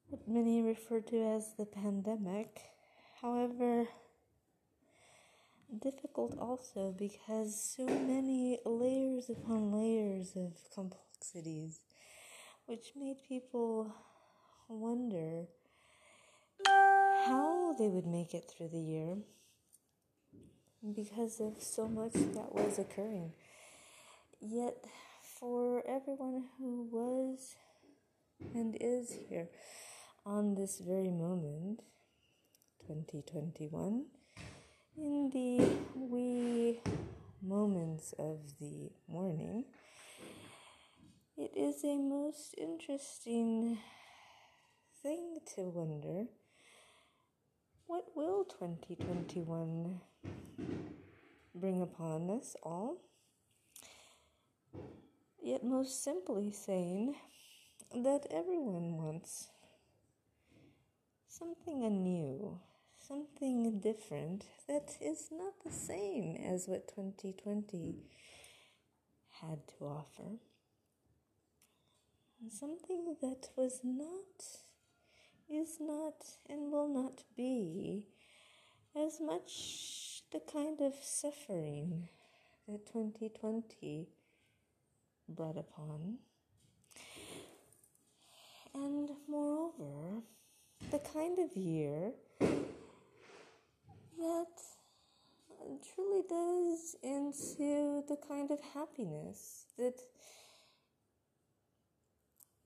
what 0.10 0.28
many 0.28 0.62
refer 0.62 1.00
to 1.00 1.18
as 1.18 1.54
the 1.58 1.66
pandemic. 1.66 2.62
However, 3.22 3.88
difficult 5.82 6.38
also 6.40 6.94
because 6.98 7.60
so 7.76 7.86
many 7.86 8.60
layers 8.66 9.30
upon 9.30 9.72
layers 9.72 10.36
of 10.36 10.54
complexities, 10.74 11.82
which 12.66 12.94
made 12.96 13.18
people 13.28 13.94
wonder 14.68 15.46
how 16.66 17.76
they 17.78 17.88
would 17.88 18.08
make 18.08 18.34
it 18.34 18.50
through 18.50 18.70
the 18.70 18.80
year 18.80 19.18
because 20.96 21.40
of 21.40 21.62
so 21.62 21.88
much 21.88 22.14
that 22.14 22.54
was 22.54 22.80
occurring. 22.80 23.32
Yet, 24.42 24.76
for 25.40 25.84
everyone 25.88 26.46
who 26.58 26.88
was 26.92 27.56
and 28.54 28.76
is 28.80 29.16
here 29.30 29.48
on 30.26 30.56
this 30.56 30.80
very 30.80 31.12
moment, 31.12 31.82
2021, 32.88 34.06
in 34.98 35.30
the 35.34 35.66
wee 35.96 36.80
moments 37.42 38.14
of 38.20 38.40
the 38.60 38.90
morning, 39.08 39.66
it 41.36 41.52
is 41.58 41.84
a 41.84 41.98
most 41.98 42.54
interesting 42.58 43.80
thing 45.02 45.40
to 45.56 45.62
wonder 45.62 46.26
what 47.88 48.06
will 48.16 48.44
2021 48.44 50.00
bring 51.56 51.82
upon 51.82 52.30
us 52.30 52.56
all? 52.62 52.98
Yet, 55.42 55.64
most 55.64 56.04
simply 56.04 56.52
saying 56.52 57.16
that 57.92 58.28
everyone 58.32 58.98
wants 58.98 59.50
something 61.28 61.84
anew, 61.84 62.60
something 63.08 63.80
different 63.80 64.46
that 64.68 64.96
is 65.02 65.30
not 65.32 65.54
the 65.66 65.72
same 65.72 66.38
as 66.38 66.68
what 66.68 66.88
2020 66.88 67.96
had 69.42 69.60
to 69.78 69.86
offer. 69.86 70.38
Something 72.50 73.16
that 73.22 73.50
was 73.56 73.80
not, 73.84 74.44
is 75.50 75.78
not, 75.80 76.16
and 76.50 76.72
will 76.72 76.88
not 76.88 77.24
be 77.38 78.06
as 78.96 79.20
much 79.22 80.24
the 80.32 80.42
kind 80.52 80.82
of 80.82 80.94
suffering 81.02 82.10
that 82.68 82.86
2020 82.88 84.08
brought 85.30 85.58
upon. 85.58 86.18
And 88.76 89.10
moreover, 89.28 90.22
the 90.92 91.00
kind 91.00 91.40
of 91.40 91.56
year 91.56 92.12
that 92.40 94.62
truly 95.96 96.24
does 96.28 96.96
ensue 97.04 98.04
the 98.08 98.18
kind 98.28 98.52
of 98.52 98.60
happiness 98.74 99.66
that 99.78 100.02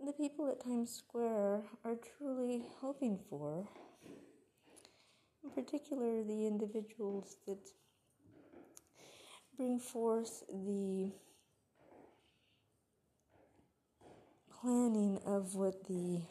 the 0.06 0.14
people 0.14 0.50
at 0.50 0.64
Times 0.64 0.92
Square 0.92 1.64
are 1.84 1.98
truly 2.18 2.64
hoping 2.80 3.20
for. 3.30 3.68
In 5.44 5.50
particular, 5.50 6.24
the 6.24 6.46
individuals 6.46 7.38
that 7.48 7.70
bring 9.58 9.80
forth 9.80 10.44
the 10.50 11.12
planning 14.62 15.20
of 15.26 15.56
what 15.56 15.88
the 15.88 16.22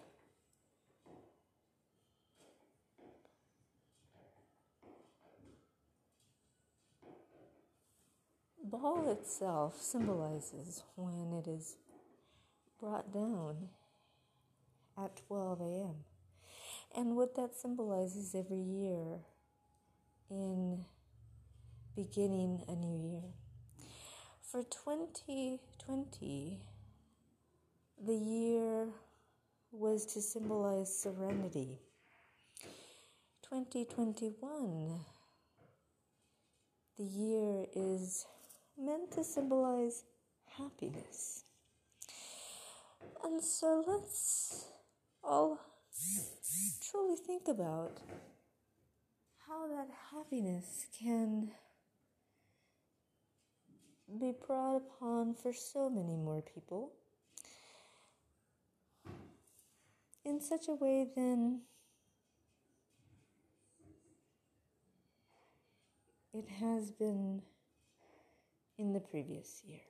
ball 8.62 9.11
itself 9.11 9.81
symbolizes 9.81 10.83
when 10.94 11.33
it 11.33 11.48
is 11.48 11.76
brought 12.80 13.12
down 13.12 13.68
at 14.98 15.16
12 15.26 15.60
a.m. 15.60 15.94
And 16.96 17.16
what 17.16 17.34
that 17.36 17.54
symbolizes 17.54 18.34
every 18.34 18.60
year 18.60 19.18
in 20.30 20.84
beginning 21.94 22.62
a 22.68 22.74
new 22.74 23.10
year. 23.10 23.22
For 24.42 24.62
2020, 24.62 26.60
the 28.04 28.14
year 28.14 28.88
was 29.72 30.06
to 30.06 30.20
symbolize 30.20 30.94
serenity. 30.94 31.78
2021, 33.42 35.00
the 36.98 37.04
year 37.04 37.66
is 37.74 38.26
meant 38.78 39.10
to 39.12 39.24
symbolize 39.24 40.04
happiness. 40.56 41.45
And 43.24 43.42
so 43.42 43.84
let's 43.86 44.66
all 45.22 45.60
truly 46.90 47.16
think 47.16 47.48
about 47.48 47.98
how 49.46 49.66
that 49.68 49.88
happiness 50.12 50.86
can 50.98 51.50
be 54.20 54.32
brought 54.46 54.76
upon 54.76 55.34
for 55.34 55.52
so 55.52 55.90
many 55.90 56.16
more 56.16 56.42
people 56.42 56.92
in 60.24 60.40
such 60.40 60.68
a 60.68 60.74
way 60.74 61.06
then 61.14 61.60
it 66.32 66.48
has 66.48 66.90
been 66.90 67.42
in 68.78 68.92
the 68.92 69.00
previous 69.00 69.62
year. 69.64 69.80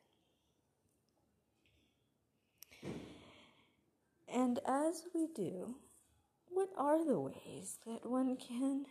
And 4.57 4.65
as 4.87 5.03
we 5.15 5.27
do, 5.35 5.75
what 6.49 6.71
are 6.79 7.05
the 7.05 7.21
ways 7.21 7.79
that 7.87 8.09
one 8.09 8.37
can 8.37 8.87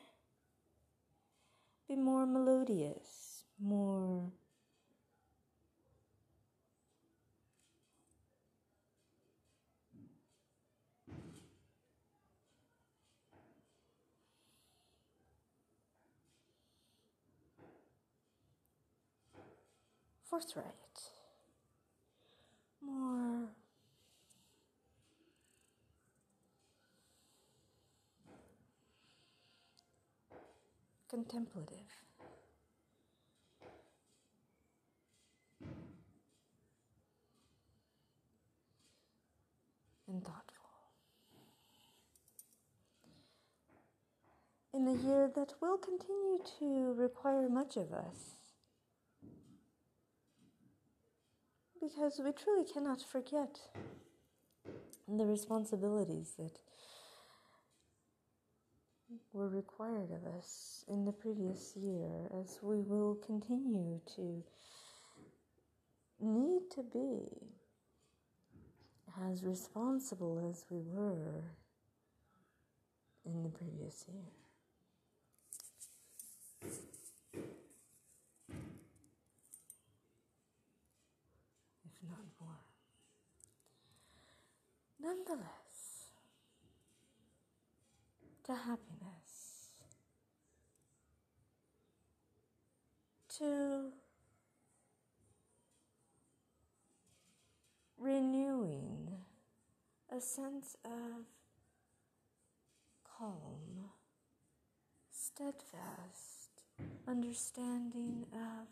be 1.87 1.95
more 1.95 2.27
melodious, 2.27 3.45
more 3.59 4.31
forthright, 20.29 20.65
more 22.81 23.49
contemplative. 31.15 31.77
And 40.07 40.21
thoughtful. 40.21 40.41
In 44.73 44.87
a 44.89 44.93
year 45.07 45.31
that 45.33 45.53
will 45.61 45.77
continue 45.77 46.39
to 46.59 46.93
require 46.97 47.47
much 47.47 47.77
of 47.77 47.93
us, 47.93 48.35
because 51.81 52.19
we 52.23 52.33
truly 52.33 52.65
cannot 52.65 53.01
forget 53.01 53.61
the 55.07 55.25
responsibilities 55.25 56.33
that 56.37 56.59
were 59.33 59.49
required 59.49 60.11
of 60.11 60.25
us 60.37 60.83
in 60.87 61.05
the 61.05 61.11
previous 61.11 61.75
year, 61.75 62.29
as 62.41 62.59
we 62.61 62.81
will 62.81 63.15
continue 63.25 63.99
to 64.15 64.43
need 66.19 66.61
to 66.71 66.83
be 66.83 67.21
as 69.29 69.43
responsible 69.43 70.49
as 70.49 70.65
we 70.69 70.81
were 70.85 71.43
in 73.25 73.43
the 73.43 73.49
previous 73.49 74.05
year. 74.07 74.31
If 81.83 82.09
not 82.09 82.25
more. 82.41 82.59
Nonetheless, 85.01 85.64
to 88.45 88.53
happiness. 88.53 89.71
To 93.39 93.91
renewing 97.97 99.09
a 100.15 100.21
sense 100.21 100.77
of 100.85 101.25
calm, 103.17 103.89
steadfast 105.11 106.63
understanding 107.07 108.25
of 108.31 108.67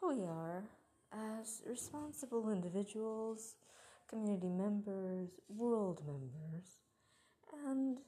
who 0.00 0.08
we 0.08 0.24
are 0.24 0.64
as 1.12 1.62
responsible 1.68 2.50
individuals, 2.50 3.54
community 4.08 4.48
members, 4.48 5.28
world 5.48 6.02
members, 6.06 6.80
and 7.66 7.98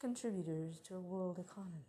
contributors 0.00 0.80
to 0.80 0.96
a 0.96 1.00
world 1.00 1.38
economy. 1.38 1.86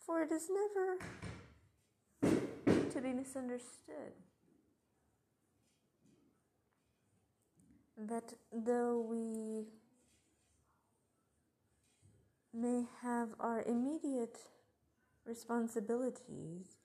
For 0.00 0.22
it 0.22 0.32
is 0.32 0.48
never 0.50 0.98
to 2.90 3.00
be 3.00 3.12
misunderstood 3.12 4.12
that 7.96 8.34
though 8.52 9.00
we 9.08 9.66
may 12.52 12.84
have 13.02 13.28
our 13.40 13.62
immediate 13.62 14.38
responsibilities, 15.24 16.76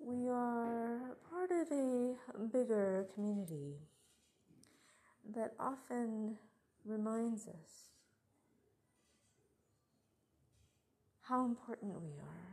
we 0.00 0.28
are 0.28 1.16
part 1.30 1.50
of 1.50 1.70
a 1.72 2.14
bigger 2.52 3.06
community 3.14 3.74
that 5.34 5.52
often 5.58 6.36
reminds 6.84 7.48
us 7.48 7.90
how 11.22 11.44
important 11.44 12.00
we 12.00 12.10
are. 12.20 12.45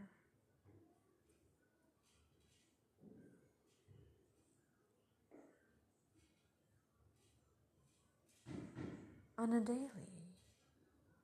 On 9.43 9.51
a 9.51 9.59
daily, 9.59 10.23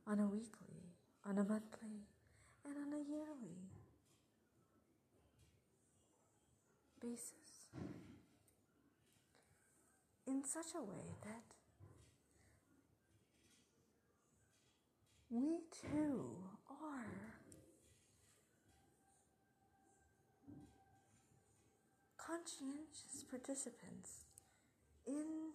on 0.06 0.20
a 0.20 0.28
weekly, 0.28 0.92
on 1.26 1.38
a 1.38 1.44
monthly, 1.46 2.04
and 2.66 2.76
on 2.76 2.92
a 2.92 3.02
yearly 3.10 3.70
basis. 7.02 7.70
In 10.28 10.44
such 10.44 10.76
a 10.76 10.84
way 10.84 11.16
that 11.24 11.46
we 15.30 15.60
too 15.72 16.36
are 16.70 17.06
conscientious 22.18 23.24
participants 23.32 24.26
in 25.08 25.54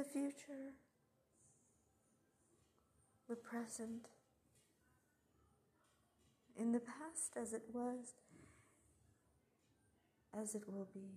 the 0.00 0.08
future, 0.08 0.72
the 3.28 3.36
present, 3.36 4.06
in 6.58 6.72
the 6.72 6.80
past 6.80 7.36
as 7.36 7.52
it 7.52 7.64
was, 7.70 8.14
as 10.34 10.54
it 10.54 10.62
will 10.66 10.88
be. 10.94 11.10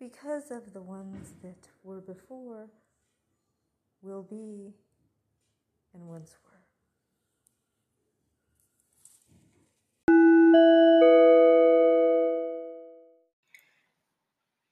Because 0.00 0.50
of 0.50 0.72
the 0.72 0.82
ones 0.82 1.34
that 1.44 1.68
were 1.84 2.00
before, 2.00 2.66
will 4.02 4.24
be, 4.24 4.74
and 5.94 6.08
once 6.08 6.34
were. 6.44 6.56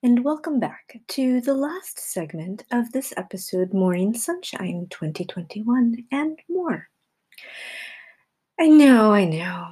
And 0.05 0.23
welcome 0.23 0.61
back 0.61 1.01
to 1.09 1.41
the 1.41 1.55
last 1.55 1.99
segment 1.99 2.65
of 2.71 2.93
this 2.93 3.15
episode, 3.17 3.73
Morning 3.73 4.13
Sunshine 4.13 4.87
2021 4.91 6.05
and 6.13 6.39
more. 6.47 6.91
I 8.61 8.69
know, 8.69 9.15
I 9.15 9.25
know. 9.25 9.69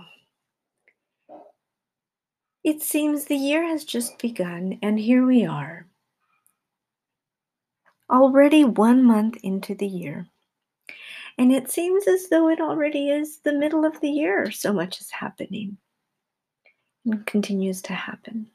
It 2.65 2.81
seems 2.81 3.27
the 3.27 3.37
year 3.37 3.63
has 3.63 3.85
just 3.85 4.19
begun, 4.19 4.79
and 4.81 4.99
here 4.99 5.27
we 5.27 5.45
are. 5.45 5.87
Already 8.11 8.65
one 8.65 9.05
month 9.05 9.37
into 9.43 9.75
the 9.75 9.87
year. 9.87 10.27
And 11.37 11.53
it 11.53 11.71
seems 11.71 12.09
as 12.09 12.31
though 12.31 12.49
it 12.49 12.59
already 12.59 13.11
is 13.11 13.41
the 13.41 13.53
middle 13.53 13.85
of 13.85 14.01
the 14.01 14.11
year, 14.11 14.51
so 14.51 14.73
much 14.73 14.99
is 14.99 15.11
happening 15.11 15.77
and 17.05 17.27
continues 17.27 17.83
to 17.83 17.93
happen. 17.93 18.47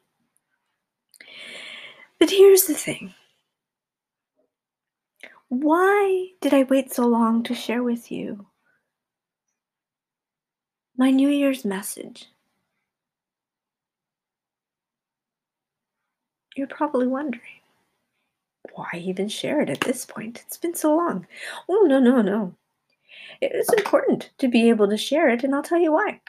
But 2.19 2.31
here's 2.31 2.65
the 2.65 2.73
thing 2.73 3.13
why 5.49 6.29
did 6.41 6.53
I 6.53 6.63
wait 6.63 6.91
so 6.91 7.05
long 7.05 7.43
to 7.43 7.55
share 7.55 7.83
with 7.83 8.11
you 8.11 8.47
my 10.97 11.11
New 11.11 11.29
Year's 11.29 11.63
message? 11.63 12.25
You're 16.55 16.67
probably 16.67 17.07
wondering 17.07 17.61
why 18.73 18.87
even 18.93 19.27
share 19.27 19.61
it 19.61 19.69
at 19.69 19.81
this 19.81 20.05
point? 20.05 20.43
It's 20.45 20.57
been 20.57 20.75
so 20.75 20.95
long. 20.95 21.25
Oh, 21.67 21.85
no, 21.87 21.99
no, 21.99 22.21
no. 22.21 22.55
It 23.41 23.53
is 23.55 23.69
important 23.69 24.29
to 24.37 24.47
be 24.47 24.69
able 24.69 24.87
to 24.89 24.97
share 24.97 25.29
it, 25.29 25.43
and 25.43 25.55
I'll 25.55 25.63
tell 25.63 25.79
you 25.79 25.91
why. 25.93 26.21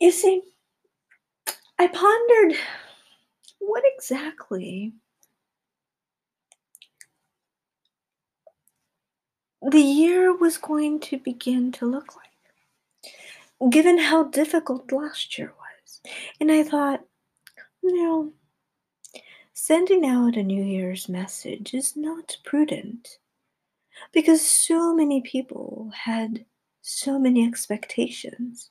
You 0.00 0.10
see, 0.10 0.42
I 1.78 1.86
pondered 1.86 2.58
what 3.66 3.82
exactly 3.84 4.92
the 9.62 9.80
year 9.80 10.34
was 10.34 10.58
going 10.58 11.00
to 11.00 11.18
begin 11.18 11.72
to 11.72 11.86
look 11.86 12.14
like, 12.16 13.70
given 13.70 13.98
how 13.98 14.24
difficult 14.24 14.92
last 14.92 15.36
year 15.38 15.52
was. 15.58 16.00
And 16.40 16.52
I 16.52 16.62
thought, 16.62 17.00
you 17.82 18.02
know, 18.02 18.32
sending 19.54 20.06
out 20.06 20.36
a 20.36 20.42
New 20.42 20.62
Year's 20.62 21.08
message 21.08 21.74
is 21.74 21.96
not 21.96 22.36
prudent 22.44 23.18
because 24.12 24.46
so 24.46 24.94
many 24.94 25.20
people 25.22 25.90
had 25.94 26.44
so 26.82 27.18
many 27.18 27.44
expectations. 27.44 28.70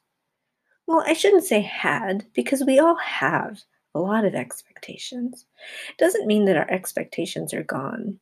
Well, 0.87 1.03
I 1.05 1.13
shouldn't 1.13 1.43
say 1.43 1.61
had 1.61 2.25
because 2.33 2.63
we 2.63 2.79
all 2.79 2.95
have 2.95 3.63
a 3.95 3.99
lot 3.99 4.25
of 4.25 4.35
expectations. 4.35 5.45
It 5.89 5.97
doesn't 5.97 6.27
mean 6.27 6.45
that 6.45 6.57
our 6.57 6.69
expectations 6.69 7.53
are 7.53 7.63
gone 7.63 8.19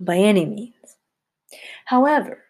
by 0.00 0.16
any 0.16 0.46
means. 0.46 0.74
However, 1.84 2.44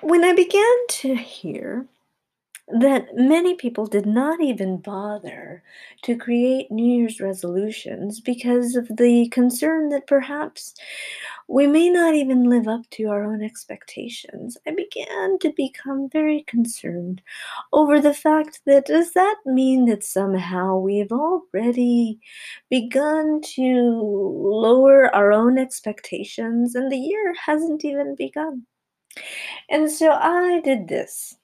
when 0.00 0.24
I 0.24 0.34
began 0.34 0.76
to 0.88 1.14
hear 1.14 1.86
that 2.68 3.14
many 3.14 3.54
people 3.54 3.86
did 3.86 4.06
not 4.06 4.40
even 4.40 4.78
bother 4.78 5.62
to 6.02 6.16
create 6.16 6.70
New 6.70 6.98
Year's 6.98 7.20
resolutions 7.20 8.20
because 8.20 8.74
of 8.74 8.88
the 8.88 9.28
concern 9.28 9.90
that 9.90 10.06
perhaps 10.06 10.74
we 11.48 11.66
may 11.66 11.90
not 11.90 12.14
even 12.14 12.48
live 12.48 12.68
up 12.68 12.88
to 12.90 13.04
our 13.04 13.24
own 13.24 13.42
expectations. 13.42 14.56
I 14.66 14.70
began 14.70 15.38
to 15.40 15.52
become 15.56 16.08
very 16.10 16.42
concerned 16.46 17.22
over 17.72 18.00
the 18.00 18.14
fact 18.14 18.60
that 18.66 18.86
does 18.86 19.12
that 19.12 19.36
mean 19.44 19.84
that 19.86 20.04
somehow 20.04 20.78
we've 20.78 21.12
already 21.12 22.18
begun 22.70 23.40
to 23.56 24.00
lower 24.00 25.14
our 25.14 25.32
own 25.32 25.58
expectations 25.58 26.74
and 26.74 26.90
the 26.90 26.98
year 26.98 27.34
hasn't 27.44 27.84
even 27.84 28.14
begun? 28.14 28.66
And 29.68 29.90
so 29.90 30.10
I 30.10 30.60
did 30.64 30.88
this. 30.88 31.36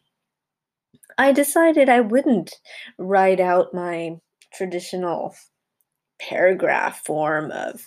I 1.18 1.32
decided 1.32 1.88
I 1.88 2.00
wouldn't 2.00 2.54
write 2.98 3.40
out 3.40 3.74
my 3.74 4.16
traditional 4.54 5.34
paragraph 6.18 7.04
form 7.04 7.50
of 7.50 7.86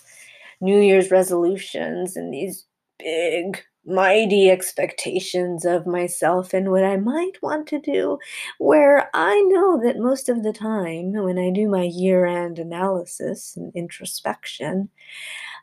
New 0.64 0.80
Year's 0.80 1.10
resolutions 1.10 2.16
and 2.16 2.32
these 2.32 2.64
big 2.98 3.62
mighty 3.86 4.48
expectations 4.48 5.66
of 5.66 5.86
myself 5.86 6.54
and 6.54 6.70
what 6.70 6.84
I 6.84 6.96
might 6.96 7.42
want 7.42 7.66
to 7.68 7.78
do, 7.78 8.18
where 8.58 9.10
I 9.12 9.38
know 9.42 9.78
that 9.84 9.98
most 9.98 10.30
of 10.30 10.42
the 10.42 10.54
time 10.54 11.12
when 11.12 11.38
I 11.38 11.50
do 11.50 11.68
my 11.68 11.82
year 11.82 12.24
end 12.24 12.58
analysis 12.58 13.56
and 13.56 13.70
introspection, 13.74 14.88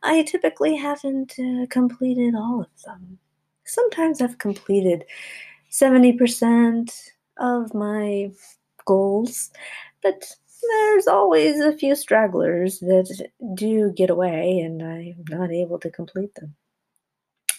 I 0.04 0.22
typically 0.22 0.76
haven't 0.76 1.34
uh, 1.40 1.66
completed 1.72 2.36
all 2.36 2.62
of 2.62 2.84
them. 2.86 3.18
Sometimes 3.66 4.22
I've 4.22 4.38
completed 4.38 5.04
70% 5.72 6.92
of 7.40 7.74
my 7.74 8.30
goals, 8.86 9.50
but 10.04 10.36
there's 10.69 11.08
always 11.08 11.60
a 11.60 11.78
few 11.78 11.95
stragglers 11.95 12.80
that 12.80 13.30
do 13.54 13.91
get 13.91 14.10
away 14.10 14.60
and 14.60 14.82
I'm 14.82 15.24
not 15.30 15.52
able 15.52 15.80
to 15.80 15.89
complete 15.89 16.36
them. 16.36 16.56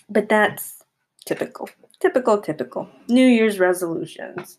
But 0.08 0.28
that's 0.28 0.82
typical, 1.24 1.68
typical, 2.00 2.40
typical. 2.40 2.88
New 3.08 3.26
Year's 3.26 3.58
resolutions. 3.58 4.58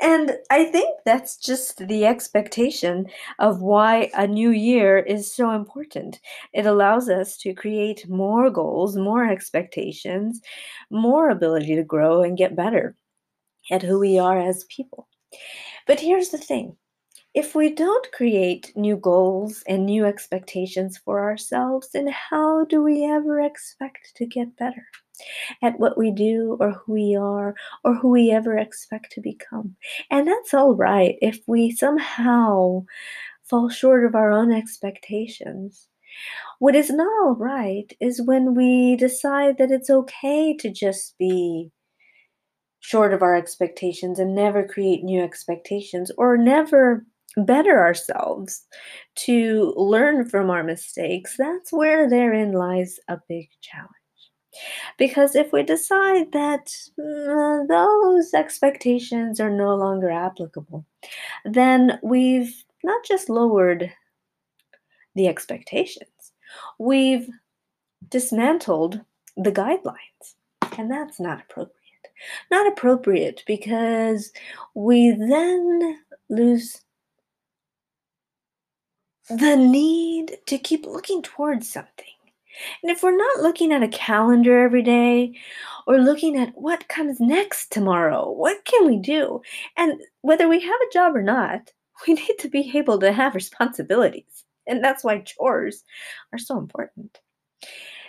And 0.00 0.36
I 0.50 0.64
think 0.64 0.98
that's 1.04 1.36
just 1.36 1.88
the 1.88 2.04
expectation 2.04 3.06
of 3.38 3.62
why 3.62 4.10
a 4.14 4.26
new 4.26 4.50
year 4.50 4.98
is 4.98 5.32
so 5.34 5.52
important. 5.52 6.20
It 6.52 6.66
allows 6.66 7.08
us 7.08 7.38
to 7.38 7.54
create 7.54 8.08
more 8.08 8.50
goals, 8.50 8.96
more 8.96 9.26
expectations, 9.26 10.42
more 10.90 11.30
ability 11.30 11.76
to 11.76 11.82
grow 11.82 12.22
and 12.22 12.36
get 12.36 12.56
better 12.56 12.94
at 13.70 13.82
who 13.82 13.98
we 13.98 14.18
are 14.18 14.38
as 14.38 14.64
people. 14.64 15.08
But 15.86 16.00
here's 16.00 16.30
the 16.30 16.38
thing 16.38 16.76
if 17.34 17.54
we 17.54 17.72
don't 17.72 18.10
create 18.12 18.72
new 18.76 18.96
goals 18.96 19.62
and 19.68 19.84
new 19.84 20.04
expectations 20.06 20.98
for 20.98 21.22
ourselves, 21.22 21.90
then 21.92 22.08
how 22.08 22.64
do 22.64 22.82
we 22.82 23.04
ever 23.04 23.40
expect 23.40 24.12
to 24.16 24.26
get 24.26 24.56
better 24.56 24.86
at 25.62 25.78
what 25.78 25.98
we 25.98 26.10
do 26.10 26.56
or 26.60 26.72
who 26.72 26.92
we 26.94 27.16
are 27.16 27.54
or 27.84 27.94
who 27.94 28.08
we 28.08 28.30
ever 28.30 28.56
expect 28.56 29.12
to 29.12 29.20
become? 29.20 29.76
And 30.10 30.26
that's 30.26 30.54
all 30.54 30.74
right 30.74 31.16
if 31.20 31.40
we 31.46 31.70
somehow 31.70 32.84
fall 33.44 33.68
short 33.68 34.04
of 34.04 34.14
our 34.14 34.32
own 34.32 34.52
expectations. 34.52 35.88
What 36.58 36.74
is 36.74 36.90
not 36.90 37.06
all 37.22 37.34
right 37.34 37.92
is 38.00 38.22
when 38.22 38.54
we 38.54 38.96
decide 38.96 39.58
that 39.58 39.70
it's 39.70 39.90
okay 39.90 40.56
to 40.56 40.70
just 40.70 41.18
be 41.18 41.70
short 42.86 43.12
of 43.12 43.20
our 43.20 43.34
expectations 43.34 44.20
and 44.20 44.32
never 44.32 44.62
create 44.62 45.02
new 45.02 45.20
expectations 45.20 46.12
or 46.16 46.36
never 46.36 47.04
better 47.36 47.80
ourselves, 47.80 48.64
to 49.16 49.74
learn 49.76 50.28
from 50.28 50.50
our 50.50 50.62
mistakes, 50.62 51.34
that's 51.36 51.72
where 51.72 52.08
therein 52.08 52.52
lies 52.52 53.00
a 53.08 53.18
big 53.28 53.48
challenge. 53.60 53.90
Because 54.98 55.34
if 55.34 55.52
we 55.52 55.64
decide 55.64 56.30
that 56.30 56.70
uh, 56.98 57.66
those 57.68 58.32
expectations 58.32 59.40
are 59.40 59.50
no 59.50 59.74
longer 59.74 60.08
applicable, 60.08 60.86
then 61.44 61.98
we've 62.04 62.54
not 62.84 63.04
just 63.04 63.28
lowered 63.28 63.92
the 65.16 65.26
expectations, 65.26 66.32
we've 66.78 67.28
dismantled 68.08 69.00
the 69.36 69.50
guidelines. 69.50 70.36
And 70.78 70.88
that's 70.88 71.18
not 71.18 71.42
appropriate. 71.42 71.85
Not 72.50 72.66
appropriate 72.66 73.42
because 73.46 74.32
we 74.74 75.10
then 75.10 75.98
lose 76.28 76.82
the 79.28 79.56
need 79.56 80.38
to 80.46 80.58
keep 80.58 80.86
looking 80.86 81.22
towards 81.22 81.68
something. 81.70 82.04
And 82.82 82.90
if 82.90 83.02
we're 83.02 83.16
not 83.16 83.42
looking 83.42 83.72
at 83.72 83.82
a 83.82 83.88
calendar 83.88 84.62
every 84.62 84.82
day 84.82 85.34
or 85.86 85.98
looking 85.98 86.36
at 86.36 86.56
what 86.56 86.88
comes 86.88 87.20
next 87.20 87.70
tomorrow, 87.70 88.30
what 88.30 88.64
can 88.64 88.86
we 88.86 88.98
do? 88.98 89.42
And 89.76 90.00
whether 90.22 90.48
we 90.48 90.60
have 90.60 90.80
a 90.80 90.92
job 90.92 91.14
or 91.16 91.22
not, 91.22 91.72
we 92.06 92.14
need 92.14 92.38
to 92.38 92.48
be 92.48 92.72
able 92.76 92.98
to 93.00 93.12
have 93.12 93.34
responsibilities. 93.34 94.44
And 94.66 94.82
that's 94.82 95.04
why 95.04 95.18
chores 95.20 95.84
are 96.32 96.38
so 96.38 96.58
important. 96.58 97.20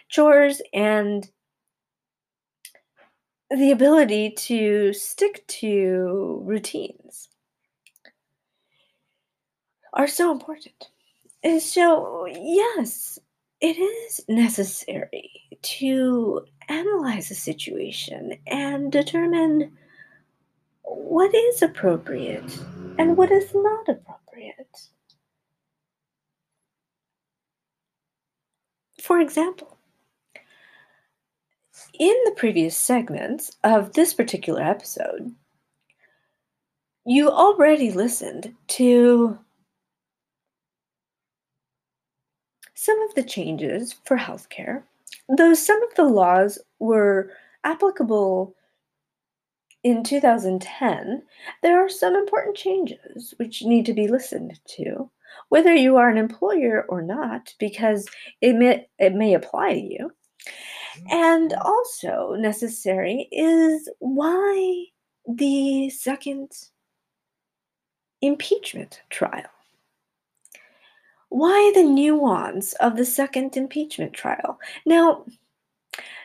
Chores 0.10 0.62
and 0.74 1.28
the 3.50 3.72
ability 3.72 4.32
to 4.32 4.94
stick 4.94 5.46
to 5.48 6.42
routines 6.44 7.30
are 9.94 10.08
so 10.08 10.32
important. 10.32 10.90
And 11.44 11.62
so, 11.62 12.28
yes, 12.28 13.20
it 13.62 13.78
is 13.78 14.22
necessary 14.28 15.32
to 15.62 16.46
analyze 16.70 17.32
a 17.32 17.36
situation 17.36 18.38
and 18.48 18.92
determine 18.92 19.78
what 20.84 21.34
is 21.34 21.62
appropriate 21.62 22.60
and 22.98 23.18
what 23.18 23.32
is 23.32 23.50
not 23.54 23.88
appropriate. 23.88 24.90
For 29.02 29.20
example, 29.20 29.77
in 32.00 32.16
the 32.26 32.32
previous 32.32 32.78
segments 32.78 33.58
of 33.64 33.94
this 33.94 34.14
particular 34.14 34.62
episode, 34.62 35.34
you 37.06 37.30
already 37.30 37.92
listened 37.92 38.54
to 38.68 39.38
some 42.74 43.02
of 43.02 43.16
the 43.16 43.24
changes 43.24 43.96
for 44.06 44.18
healthcare, 44.18 44.84
though 45.38 45.54
some 45.54 45.82
of 45.84 45.94
the 45.96 46.04
laws 46.04 46.60
were 46.80 47.32
applicable 47.64 48.56
in 49.84 50.04
2010, 50.04 51.24
there 51.64 51.84
are 51.84 51.90
some 51.90 52.16
important 52.16 52.58
changes 52.58 53.34
which 53.38 53.64
need 53.64 53.86
to 53.86 53.94
be 53.94 54.08
listened 54.08 54.60
to, 54.66 55.10
whether 55.50 55.74
you 55.74 55.96
are 55.96 56.10
an 56.10 56.18
employer 56.18 56.86
or 56.90 57.02
not, 57.02 57.54
because 57.60 58.08
it 58.42 58.54
may, 58.54 58.88
it 59.00 59.14
may 59.14 59.34
apply 59.34 59.74
to 59.74 59.80
you. 59.80 60.12
And 61.10 61.54
also 61.54 62.36
necessary 62.38 63.28
is 63.32 63.90
why 64.00 64.86
the 65.28 65.90
second 65.90 66.52
impeachment 68.22 69.02
trial. 69.10 69.50
Why 71.30 71.72
the 71.76 71.84
nuance 71.84 72.74
of 72.74 72.96
the 72.96 73.06
second 73.06 73.58
impeachment 73.58 74.14
trial? 74.14 74.60
Now, 74.86 75.26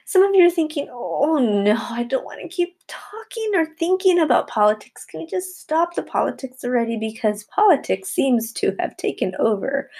some 0.04 0.22
of 0.22 0.34
you 0.34 0.46
are 0.46 0.50
thinking, 0.50 0.88
oh 0.90 1.38
no, 1.38 1.76
I 1.90 2.04
don't 2.04 2.24
want 2.24 2.40
to 2.42 2.48
keep 2.48 2.76
talking 2.86 3.50
or 3.54 3.66
thinking 3.78 4.20
about 4.20 4.48
politics. 4.48 5.04
Can 5.04 5.20
we 5.20 5.26
just 5.26 5.60
stop 5.60 5.94
the 5.94 6.02
politics 6.02 6.64
already? 6.64 6.96
Because 6.96 7.44
politics 7.44 8.10
seems 8.10 8.52
to 8.54 8.76
have 8.78 8.96
taken 8.96 9.34
over 9.38 9.90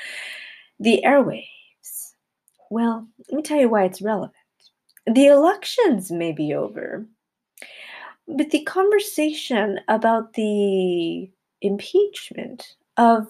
the 0.79 1.03
airwaves. 1.05 1.47
Well, 2.71 3.07
let 3.29 3.37
me 3.37 3.43
tell 3.43 3.59
you 3.59 3.69
why 3.69 3.85
it's 3.85 4.03
relevant. 4.03 4.33
The 5.07 5.27
elections 5.27 6.11
may 6.11 6.33
be 6.33 6.55
over, 6.55 7.07
but 8.29 8.51
the 8.51 8.63
conversation 8.63 9.81
about 9.89 10.35
the 10.35 11.31
impeachment 11.61 12.77
of 12.97 13.29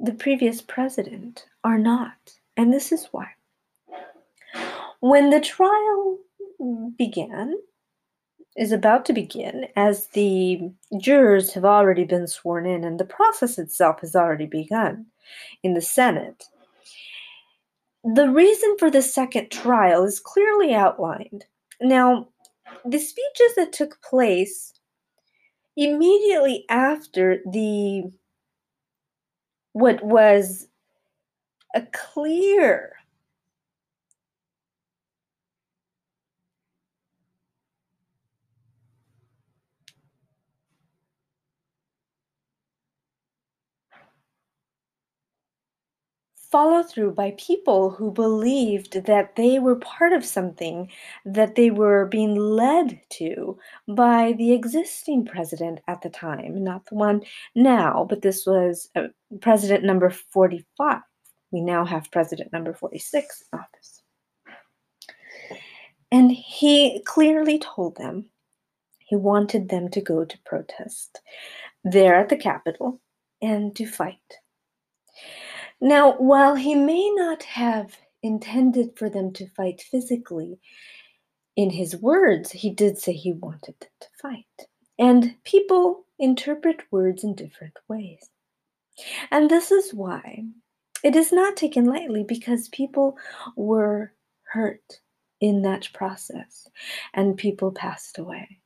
the 0.00 0.12
previous 0.12 0.60
president 0.60 1.46
are 1.62 1.78
not. 1.78 2.32
And 2.56 2.72
this 2.72 2.92
is 2.92 3.08
why. 3.12 3.28
When 5.00 5.30
the 5.30 5.40
trial 5.40 6.18
began, 6.96 7.54
is 8.56 8.72
about 8.72 9.04
to 9.06 9.12
begin, 9.12 9.66
as 9.76 10.08
the 10.08 10.70
jurors 10.98 11.52
have 11.54 11.64
already 11.64 12.04
been 12.04 12.26
sworn 12.26 12.66
in 12.66 12.84
and 12.84 13.00
the 13.00 13.04
process 13.04 13.58
itself 13.58 14.00
has 14.00 14.14
already 14.14 14.46
begun 14.46 15.06
in 15.62 15.74
the 15.74 15.80
Senate. 15.80 16.44
The 18.04 18.28
reason 18.28 18.76
for 18.78 18.90
the 18.90 19.00
second 19.00 19.50
trial 19.50 20.04
is 20.04 20.20
clearly 20.20 20.74
outlined. 20.74 21.46
Now, 21.80 22.28
the 22.84 22.98
speeches 22.98 23.54
that 23.56 23.72
took 23.72 24.00
place 24.02 24.74
immediately 25.76 26.66
after 26.68 27.38
the 27.50 28.12
what 29.72 30.04
was 30.04 30.68
a 31.74 31.82
clear 31.92 32.92
follow 46.54 46.84
through 46.84 47.10
by 47.10 47.34
people 47.36 47.90
who 47.90 48.12
believed 48.12 48.92
that 49.06 49.34
they 49.34 49.58
were 49.58 49.74
part 49.74 50.12
of 50.12 50.24
something 50.24 50.88
that 51.24 51.56
they 51.56 51.68
were 51.68 52.06
being 52.06 52.36
led 52.36 53.00
to 53.10 53.58
by 53.88 54.32
the 54.38 54.52
existing 54.52 55.26
president 55.26 55.80
at 55.88 56.00
the 56.02 56.08
time, 56.08 56.62
not 56.62 56.86
the 56.86 56.94
one 56.94 57.20
now, 57.56 58.06
but 58.08 58.22
this 58.22 58.46
was 58.46 58.88
uh, 58.94 59.08
president 59.40 59.82
number 59.82 60.10
45. 60.10 61.00
We 61.50 61.60
now 61.60 61.84
have 61.84 62.12
president 62.12 62.52
number 62.52 62.72
46 62.72 63.42
in 63.52 63.58
office. 63.58 64.02
And 66.12 66.30
he 66.30 67.02
clearly 67.04 67.58
told 67.58 67.96
them 67.96 68.30
he 69.00 69.16
wanted 69.16 69.70
them 69.70 69.88
to 69.88 70.00
go 70.00 70.24
to 70.24 70.38
protest 70.46 71.20
there 71.82 72.14
at 72.14 72.28
the 72.28 72.36
Capitol 72.36 73.00
and 73.42 73.74
to 73.74 73.86
fight. 73.86 74.38
Now, 75.80 76.12
while 76.14 76.54
he 76.54 76.74
may 76.74 77.10
not 77.10 77.42
have 77.44 77.96
intended 78.22 78.96
for 78.96 79.10
them 79.10 79.32
to 79.34 79.48
fight 79.50 79.82
physically, 79.82 80.58
in 81.56 81.70
his 81.70 81.96
words, 81.96 82.50
he 82.50 82.70
did 82.70 82.98
say 82.98 83.12
he 83.12 83.32
wanted 83.32 83.74
them 83.80 83.90
to 84.00 84.08
fight. 84.20 84.68
And 84.98 85.34
people 85.44 86.04
interpret 86.18 86.82
words 86.90 87.24
in 87.24 87.34
different 87.34 87.74
ways. 87.88 88.30
And 89.30 89.50
this 89.50 89.70
is 89.70 89.92
why 89.92 90.44
it 91.02 91.16
is 91.16 91.32
not 91.32 91.56
taken 91.56 91.84
lightly 91.84 92.24
because 92.24 92.68
people 92.68 93.18
were 93.56 94.12
hurt 94.44 95.00
in 95.40 95.62
that 95.62 95.88
process 95.92 96.68
and 97.12 97.36
people 97.36 97.72
passed 97.72 98.18
away 98.18 98.60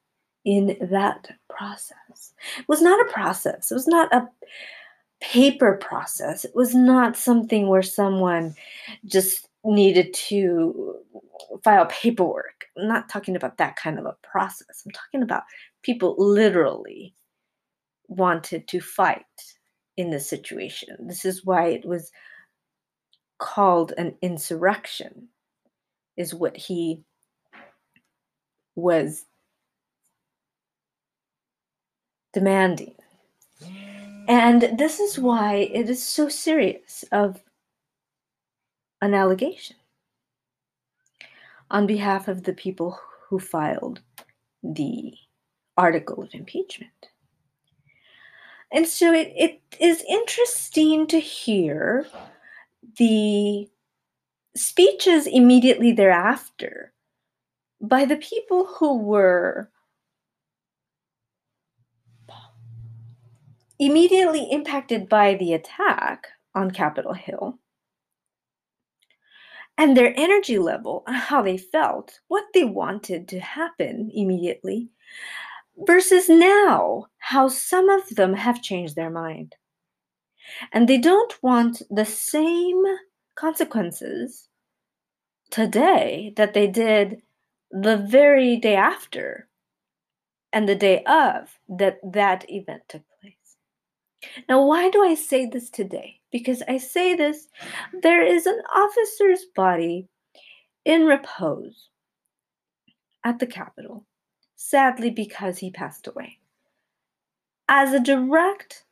in 0.45 0.77
that 0.91 1.29
process. 1.49 2.35
It 2.59 2.69
was 2.69 2.81
not 2.81 3.01
a 3.01 3.13
process, 3.13 3.71
it 3.71 3.75
was 3.75 3.89
not 3.89 4.13
a 4.15 4.29
paper 5.21 5.79
process. 5.81 6.45
It 6.45 6.55
was 6.55 6.75
not 6.75 7.17
something 7.17 7.69
where 7.69 7.83
someone 7.83 8.55
just 9.05 9.49
needed 9.65 10.15
to 10.15 10.97
file 11.65 11.87
paperwork. 11.87 12.67
I'm 12.77 12.89
not 12.89 13.09
talking 13.09 13.37
about 13.37 13.59
that 13.59 13.77
kind 13.77 13.99
of 13.99 14.07
a 14.07 14.17
process. 14.23 14.83
I'm 14.85 14.93
talking 14.93 15.23
about 15.23 15.43
people 15.83 16.15
literally 16.19 17.15
wanted 18.07 18.69
to 18.69 18.81
fight 18.81 19.25
in 19.97 20.11
this 20.11 20.29
situation. 20.29 20.97
This 21.07 21.25
is 21.25 21.45
why 21.45 21.67
it 21.69 21.85
was 21.85 22.11
called 23.39 23.93
an 23.99 24.15
insurrection, 24.23 25.29
is 26.17 26.35
what 26.35 26.57
he 26.57 27.03
was 28.77 29.25
demanding. 32.33 32.95
Mm. 33.63 33.98
And 34.29 34.79
this 34.79 35.01
is 35.01 35.19
why 35.19 35.55
it 35.55 35.89
is 35.89 36.03
so 36.03 36.29
serious 36.29 37.03
of 37.11 37.43
an 39.01 39.15
allegation 39.15 39.77
on 41.71 41.87
behalf 41.87 42.29
of 42.29 42.45
the 42.45 42.53
people 42.53 42.99
who 43.29 43.39
filed 43.39 44.01
the 44.63 45.15
article 45.79 46.23
of 46.23 46.35
impeachment. 46.35 47.09
And 48.71 48.87
so 48.87 49.15
it, 49.15 49.33
it 49.35 49.63
is 49.81 50.05
interesting 50.07 51.07
to 51.07 51.19
hear 51.19 52.07
the 52.99 53.67
speeches 54.55 55.27
immediately 55.27 55.93
thereafter 55.93 56.93
by 57.81 58.05
the 58.05 58.17
people 58.17 58.67
who 58.67 58.99
were 58.99 59.71
immediately 63.79 64.49
impacted 64.51 65.09
by 65.09 65.35
the 65.35 65.53
attack 65.53 66.27
on 66.55 66.71
Capitol 66.71 67.13
Hill 67.13 67.59
and 69.77 69.97
their 69.97 70.13
energy 70.17 70.59
level, 70.59 71.05
how 71.07 71.41
they 71.41 71.57
felt, 71.57 72.19
what 72.27 72.45
they 72.53 72.65
wanted 72.65 73.29
to 73.29 73.39
happen 73.39 74.11
immediately, 74.13 74.89
versus 75.87 76.29
now, 76.29 77.07
how 77.19 77.47
some 77.47 77.89
of 77.89 78.09
them 78.17 78.35
have 78.35 78.61
changed 78.61 78.97
their 78.97 79.11
mind. 79.11 79.55
And 80.73 80.89
they 80.89 80.99
don't 80.99 81.33
want 81.43 81.83
the 81.91 82.05
same 82.05 82.83
consequences 83.37 84.49
today 85.51 86.33
that 86.37 86.55
they 86.55 86.67
did 86.67 87.23
the 87.71 87.99
very 87.99 88.57
day 88.57 88.75
after 88.75 89.47
and 90.53 90.69
the 90.69 90.75
day 90.75 91.05
of 91.05 91.57
that 91.69 91.99
that 92.03 92.45
event 92.51 92.83
took. 92.89 93.03
Now, 94.49 94.65
why 94.65 94.91
do 94.91 95.05
I 95.05 95.15
say 95.15 95.47
this 95.47 95.71
today? 95.71 96.21
Because 96.33 96.63
I 96.69 96.79
say 96.79 97.15
this, 97.15 97.49
there 98.03 98.25
is 98.25 98.47
an 98.47 98.61
officer's 98.75 99.45
body 99.55 100.09
in 100.85 101.05
repose 101.05 101.89
at 103.25 103.39
the 103.39 103.47
Capitol, 103.47 104.05
sadly, 104.57 105.11
because 105.11 105.59
he 105.59 105.71
passed 105.71 106.07
away. 106.07 106.39
As 107.69 107.93
a 107.93 108.01
direct 108.01 108.85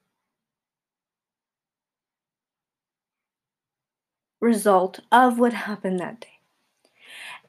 result 4.41 5.01
of 5.11 5.39
what 5.39 5.53
happened 5.53 5.99
that 5.99 6.21
day. 6.21 6.29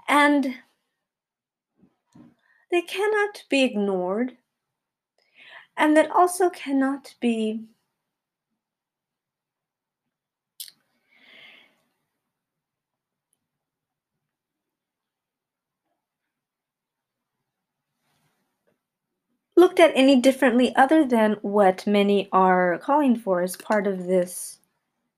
And 0.08 0.56
they 2.72 2.82
cannot 2.82 3.44
be 3.50 3.64
ignored 3.64 4.38
and 5.78 5.96
that 5.96 6.12
also 6.12 6.50
cannot 6.50 7.14
be 7.20 7.64
looked 19.56 19.80
at 19.80 19.92
any 19.96 20.22
differently 20.22 20.74
other 20.76 21.04
than 21.04 21.34
what 21.42 21.86
many 21.88 22.30
are 22.32 22.78
calling 22.80 23.16
for 23.16 23.42
as 23.42 23.58
part 23.58 23.88
of 23.88 24.06
this 24.06 24.60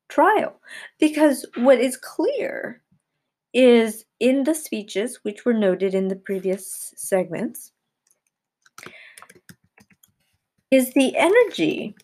trial. 0.10 0.60
Because 1.00 1.46
what 1.58 1.80
is 1.80 1.98
clear 1.98 2.82
is 3.54 4.06
in 4.20 4.44
the 4.44 4.56
speeches, 4.56 5.20
which 5.24 5.46
were 5.46 5.54
noted 5.54 5.94
in 5.96 6.08
the 6.08 6.16
previous 6.16 6.94
segments, 6.96 7.72
is 10.72 10.94
the 10.94 11.16
energy 11.18 11.96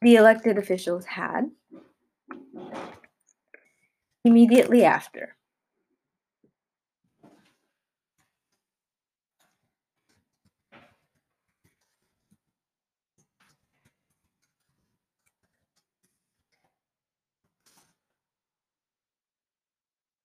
the 0.00 0.14
elected 0.14 0.58
officials 0.58 1.04
had 1.04 1.50
immediately 4.24 4.84
after. 4.84 5.36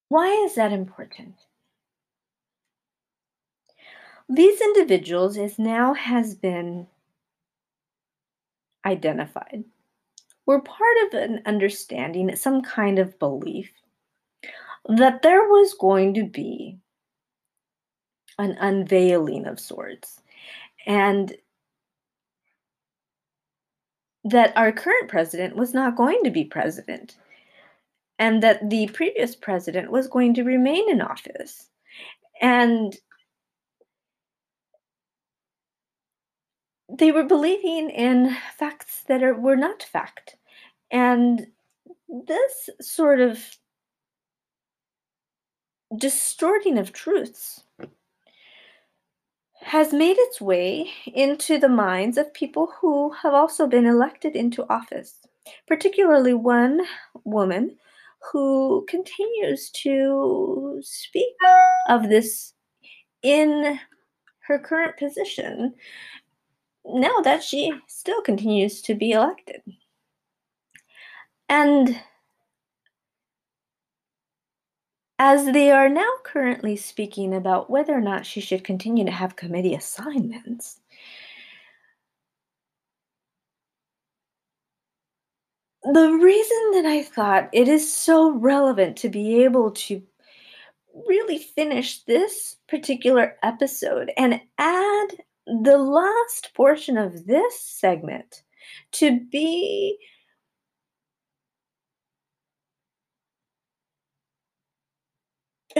Why 0.09 0.29
is 0.45 0.55
that 0.55 0.71
important? 0.71 1.35
These 4.29 4.61
individuals, 4.61 5.37
as 5.37 5.59
now 5.59 5.93
has 5.93 6.35
been 6.35 6.87
identified, 8.85 9.63
were 10.45 10.61
part 10.61 10.97
of 11.05 11.13
an 11.13 11.41
understanding, 11.45 12.35
some 12.35 12.61
kind 12.61 12.99
of 12.99 13.17
belief 13.19 13.71
that 14.89 15.21
there 15.21 15.43
was 15.43 15.73
going 15.79 16.13
to 16.15 16.25
be 16.25 16.77
an 18.37 18.57
unveiling 18.59 19.45
of 19.45 19.59
sorts 19.59 20.19
and 20.85 21.33
that 24.25 24.55
our 24.57 24.71
current 24.71 25.09
president 25.09 25.55
was 25.55 25.73
not 25.73 25.95
going 25.95 26.21
to 26.23 26.31
be 26.31 26.43
president 26.43 27.15
and 28.19 28.41
that 28.43 28.69
the 28.69 28.87
previous 28.87 29.35
president 29.35 29.91
was 29.91 30.07
going 30.07 30.33
to 30.33 30.43
remain 30.43 30.89
in 30.89 31.01
office. 31.01 31.69
And 32.41 32.95
they 36.97 37.11
were 37.11 37.23
believing 37.23 37.89
in 37.89 38.35
facts 38.57 39.03
that 39.07 39.23
are, 39.23 39.33
were 39.33 39.55
not 39.55 39.83
fact. 39.83 40.35
And 40.91 41.47
this 42.07 42.69
sort 42.81 43.19
of 43.19 43.39
distorting 45.97 46.77
of 46.77 46.93
truths 46.93 47.63
has 49.61 49.93
made 49.93 50.17
its 50.19 50.39
way 50.39 50.89
into 51.07 51.57
the 51.57 51.69
minds 51.69 52.17
of 52.17 52.33
people 52.33 52.71
who 52.79 53.11
have 53.11 53.33
also 53.33 53.65
been 53.65 53.85
elected 53.85 54.35
into 54.35 54.69
office, 54.69 55.19
particularly 55.67 56.33
one 56.33 56.81
woman 57.23 57.75
who 58.31 58.85
continues 58.87 59.69
to 59.71 60.79
speak 60.83 61.33
of 61.89 62.09
this 62.09 62.53
in 63.23 63.79
her 64.47 64.59
current 64.59 64.97
position 64.97 65.73
now 66.85 67.19
that 67.23 67.43
she 67.43 67.71
still 67.87 68.21
continues 68.21 68.81
to 68.83 68.95
be 68.95 69.11
elected. 69.11 69.61
And 71.49 71.99
as 75.19 75.45
they 75.45 75.71
are 75.71 75.89
now 75.89 76.09
currently 76.23 76.75
speaking 76.75 77.33
about 77.33 77.69
whether 77.69 77.93
or 77.93 78.01
not 78.01 78.25
she 78.25 78.41
should 78.41 78.63
continue 78.63 79.05
to 79.05 79.11
have 79.11 79.35
committee 79.35 79.75
assignments, 79.75 80.79
the 85.83 86.11
reason 86.11 86.71
that 86.73 86.85
I 86.85 87.03
thought 87.03 87.49
it 87.51 87.67
is 87.67 87.91
so 87.91 88.31
relevant 88.31 88.97
to 88.97 89.09
be 89.09 89.43
able 89.43 89.71
to 89.71 90.01
really 91.07 91.37
finish 91.37 92.03
this 92.03 92.57
particular 92.67 93.35
episode 93.43 94.11
and 94.17 94.39
add 94.57 95.07
the 95.45 95.77
last 95.77 96.53
portion 96.53 96.97
of 96.97 97.25
this 97.25 97.59
segment 97.59 98.43
to 98.91 99.19
be 99.19 99.97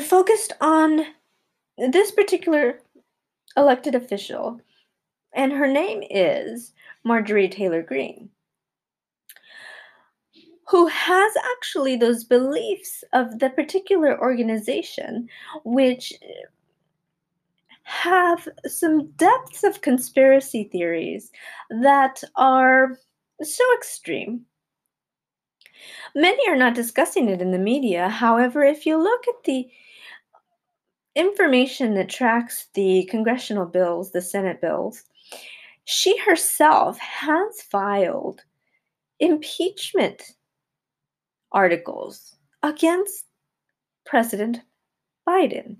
focused 0.01 0.53
on 0.59 1.05
this 1.77 2.11
particular 2.11 2.81
elected 3.55 3.95
official, 3.95 4.59
and 5.33 5.51
her 5.51 5.67
name 5.67 6.03
is 6.09 6.73
Marjorie 7.03 7.49
Taylor 7.49 7.83
Greene, 7.83 8.29
who 10.67 10.87
has 10.87 11.33
actually 11.55 11.95
those 11.95 12.23
beliefs 12.23 13.03
of 13.13 13.39
the 13.39 13.49
particular 13.51 14.19
organization, 14.19 15.29
which 15.63 16.13
have 17.83 18.47
some 18.65 19.07
depths 19.11 19.63
of 19.63 19.81
conspiracy 19.81 20.65
theories 20.71 21.31
that 21.81 22.23
are 22.35 22.97
so 23.41 23.63
extreme. 23.75 24.45
Many 26.15 26.49
are 26.49 26.55
not 26.55 26.75
discussing 26.75 27.29
it 27.29 27.41
in 27.41 27.51
the 27.51 27.59
media. 27.59 28.09
However, 28.09 28.63
if 28.63 28.85
you 28.85 28.97
look 28.97 29.27
at 29.27 29.43
the 29.43 29.67
information 31.15 31.93
that 31.95 32.09
tracks 32.09 32.67
the 32.73 33.05
congressional 33.09 33.65
bills, 33.65 34.11
the 34.11 34.21
Senate 34.21 34.61
bills, 34.61 35.03
she 35.85 36.17
herself 36.19 36.97
has 36.99 37.61
filed 37.63 38.41
impeachment 39.19 40.23
articles 41.51 42.35
against 42.63 43.25
President 44.05 44.61
Biden. 45.27 45.77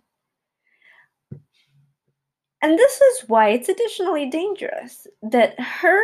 And 2.64 2.80
this 2.80 3.01
is 3.01 3.28
why 3.28 3.49
it's 3.49 3.68
additionally 3.68 4.30
dangerous 4.30 5.05
that 5.22 5.59
her 5.59 6.01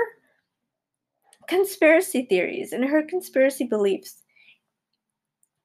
conspiracy 1.47 2.24
theories 2.26 2.74
and 2.74 2.84
her 2.84 3.01
conspiracy 3.01 3.64
beliefs 3.64 4.22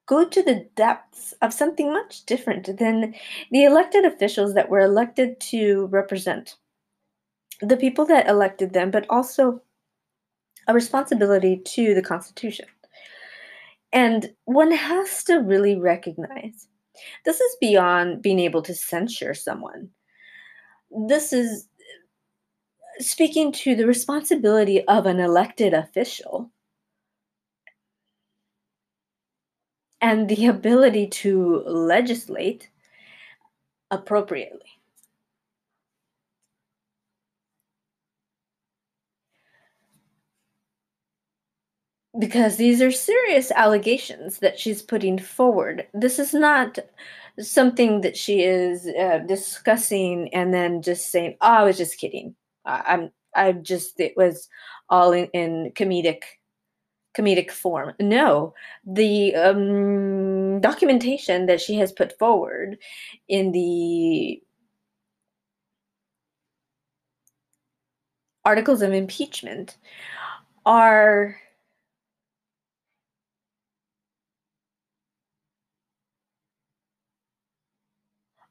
go 0.07 0.23
to 0.23 0.41
the 0.41 0.67
depths 0.75 1.33
of 1.41 1.53
something 1.53 1.91
much 1.91 2.25
different 2.25 2.77
than 2.77 3.13
the 3.51 3.65
elected 3.65 4.05
officials 4.05 4.53
that 4.53 4.69
were 4.69 4.79
elected 4.79 5.39
to 5.41 5.87
represent 5.87 6.55
the 7.61 7.77
people 7.77 8.05
that 8.05 8.27
elected 8.27 8.71
them, 8.71 8.89
but 8.89 9.05
also 9.09 9.61
a 10.67 10.73
responsibility 10.73 11.57
to 11.57 11.93
the 11.93 12.01
Constitution. 12.01 12.65
And 13.91 14.33
one 14.45 14.71
has 14.71 15.23
to 15.25 15.35
really 15.35 15.77
recognize 15.77 16.67
this 17.25 17.41
is 17.41 17.57
beyond 17.59 18.21
being 18.21 18.39
able 18.39 18.61
to 18.61 18.73
censure 18.73 19.33
someone. 19.33 19.89
This 20.91 21.33
is 21.33 21.67
speaking 22.99 23.51
to 23.51 23.75
the 23.75 23.85
responsibility 23.85 24.85
of 24.87 25.05
an 25.05 25.19
elected 25.19 25.73
official 25.73 26.51
and 30.01 30.29
the 30.29 30.45
ability 30.45 31.07
to 31.07 31.63
legislate 31.65 32.69
appropriately. 33.91 34.59
Because 42.17 42.55
these 42.55 42.81
are 42.81 42.91
serious 42.91 43.51
allegations 43.51 44.39
that 44.39 44.57
she's 44.57 44.81
putting 44.81 45.17
forward. 45.19 45.87
This 45.93 46.17
is 46.17 46.33
not 46.33 46.79
something 47.39 48.01
that 48.01 48.17
she 48.17 48.43
is 48.43 48.87
uh, 48.87 49.19
discussing 49.19 50.33
and 50.33 50.53
then 50.53 50.81
just 50.81 51.11
saying, 51.11 51.37
"Oh, 51.41 51.47
I 51.47 51.63
was 51.63 51.77
just 51.77 51.97
kidding." 51.99 52.35
I'm 52.65 53.11
I 53.35 53.51
just 53.51 53.99
it 53.99 54.13
was 54.17 54.49
all 54.89 55.11
in, 55.11 55.27
in 55.33 55.71
comedic 55.75 56.23
comedic 57.17 57.51
form. 57.51 57.93
No, 57.99 58.53
the 58.85 59.35
um, 59.35 60.61
documentation 60.61 61.45
that 61.47 61.61
she 61.61 61.75
has 61.75 61.91
put 61.91 62.17
forward 62.19 62.77
in 63.27 63.51
the 63.51 64.41
articles 68.43 68.81
of 68.81 68.93
impeachment 68.93 69.77
are 70.65 71.37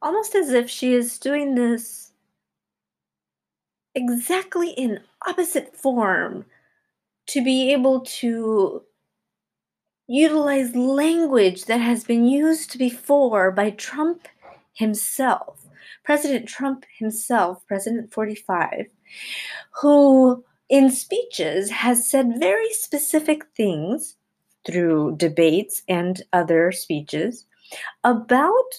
almost 0.04 0.34
as 0.34 0.50
if 0.50 0.68
she 0.68 0.92
is 0.92 1.18
doing 1.18 1.54
this 1.54 2.12
exactly 3.94 4.70
in 4.70 5.00
opposite 5.26 5.74
form 5.74 6.44
to 7.26 7.42
be 7.42 7.72
able 7.72 8.00
to 8.02 8.82
utilize 10.06 10.76
language 10.76 11.64
that 11.64 11.80
has 11.80 12.04
been 12.04 12.26
used 12.26 12.78
before 12.78 13.50
by 13.50 13.70
Trump 13.70 14.28
himself, 14.74 15.64
President 16.04 16.46
Trump 16.46 16.84
himself, 16.98 17.66
President 17.66 18.12
45, 18.12 18.86
who 19.80 20.44
in 20.68 20.90
speeches 20.90 21.70
has 21.70 22.06
said 22.06 22.38
very 22.38 22.70
specific 22.72 23.44
things 23.56 24.16
through 24.66 25.16
debates 25.16 25.82
and 25.88 26.22
other 26.34 26.72
speeches 26.72 27.46
about 28.02 28.74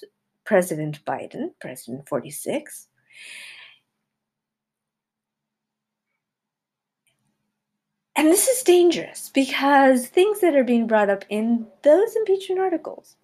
President 0.45 1.03
Biden, 1.05 1.51
President 1.59 2.07
46, 2.07 2.87
And 8.17 8.29
this 8.29 8.47
is 8.47 8.63
dangerous 8.63 9.29
because 9.33 10.07
things 10.07 10.39
that 10.39 10.55
are 10.55 10.63
being 10.63 10.87
brought 10.87 11.09
up 11.09 11.25
in 11.29 11.67
those 11.83 12.15
impeachment 12.15 12.61
articles 12.61 13.17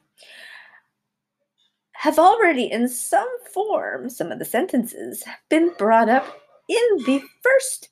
have 1.93 2.19
already, 2.19 2.69
in 2.69 2.89
some 2.89 3.29
form, 3.53 4.09
some 4.09 4.31
of 4.31 4.39
the 4.39 4.45
sentences, 4.45 5.23
have 5.23 5.39
been 5.49 5.71
brought 5.77 6.09
up 6.09 6.25
in 6.67 6.97
the 7.05 7.21
first 7.41 7.89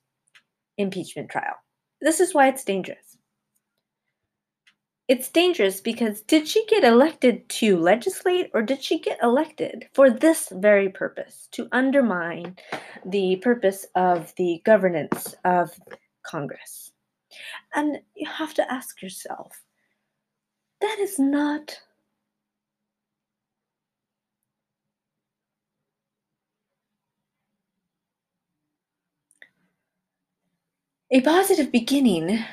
impeachment 0.77 1.30
trial. 1.30 1.55
This 2.01 2.19
is 2.19 2.34
why 2.34 2.47
it's 2.47 2.63
dangerous. 2.63 3.09
It's 5.10 5.28
dangerous 5.28 5.82
because 5.82 6.22
did 6.22 6.47
she 6.47 6.64
get 6.68 6.84
elected 6.84 7.49
to 7.49 7.78
legislate 7.78 8.51
or 8.53 8.62
did 8.62 8.84
she 8.84 8.99
get 8.99 9.18
elected 9.24 9.88
for 9.91 10.12
this 10.12 10.49
very 10.51 10.88
purpose 10.88 11.47
to 11.53 11.68
undermine 11.72 12.55
the 13.03 13.38
purpose 13.38 13.88
of 13.95 14.32
the 14.36 14.62
governance 14.66 15.34
of 15.43 15.72
Congress? 16.22 16.91
And 17.74 17.97
you 18.16 18.30
have 18.30 18.53
to 18.53 18.72
ask 18.72 19.01
yourself 19.01 19.64
that 20.80 20.99
is 20.99 21.18
not 21.18 21.82
a 31.10 31.22
positive 31.22 31.72
beginning 31.72 32.45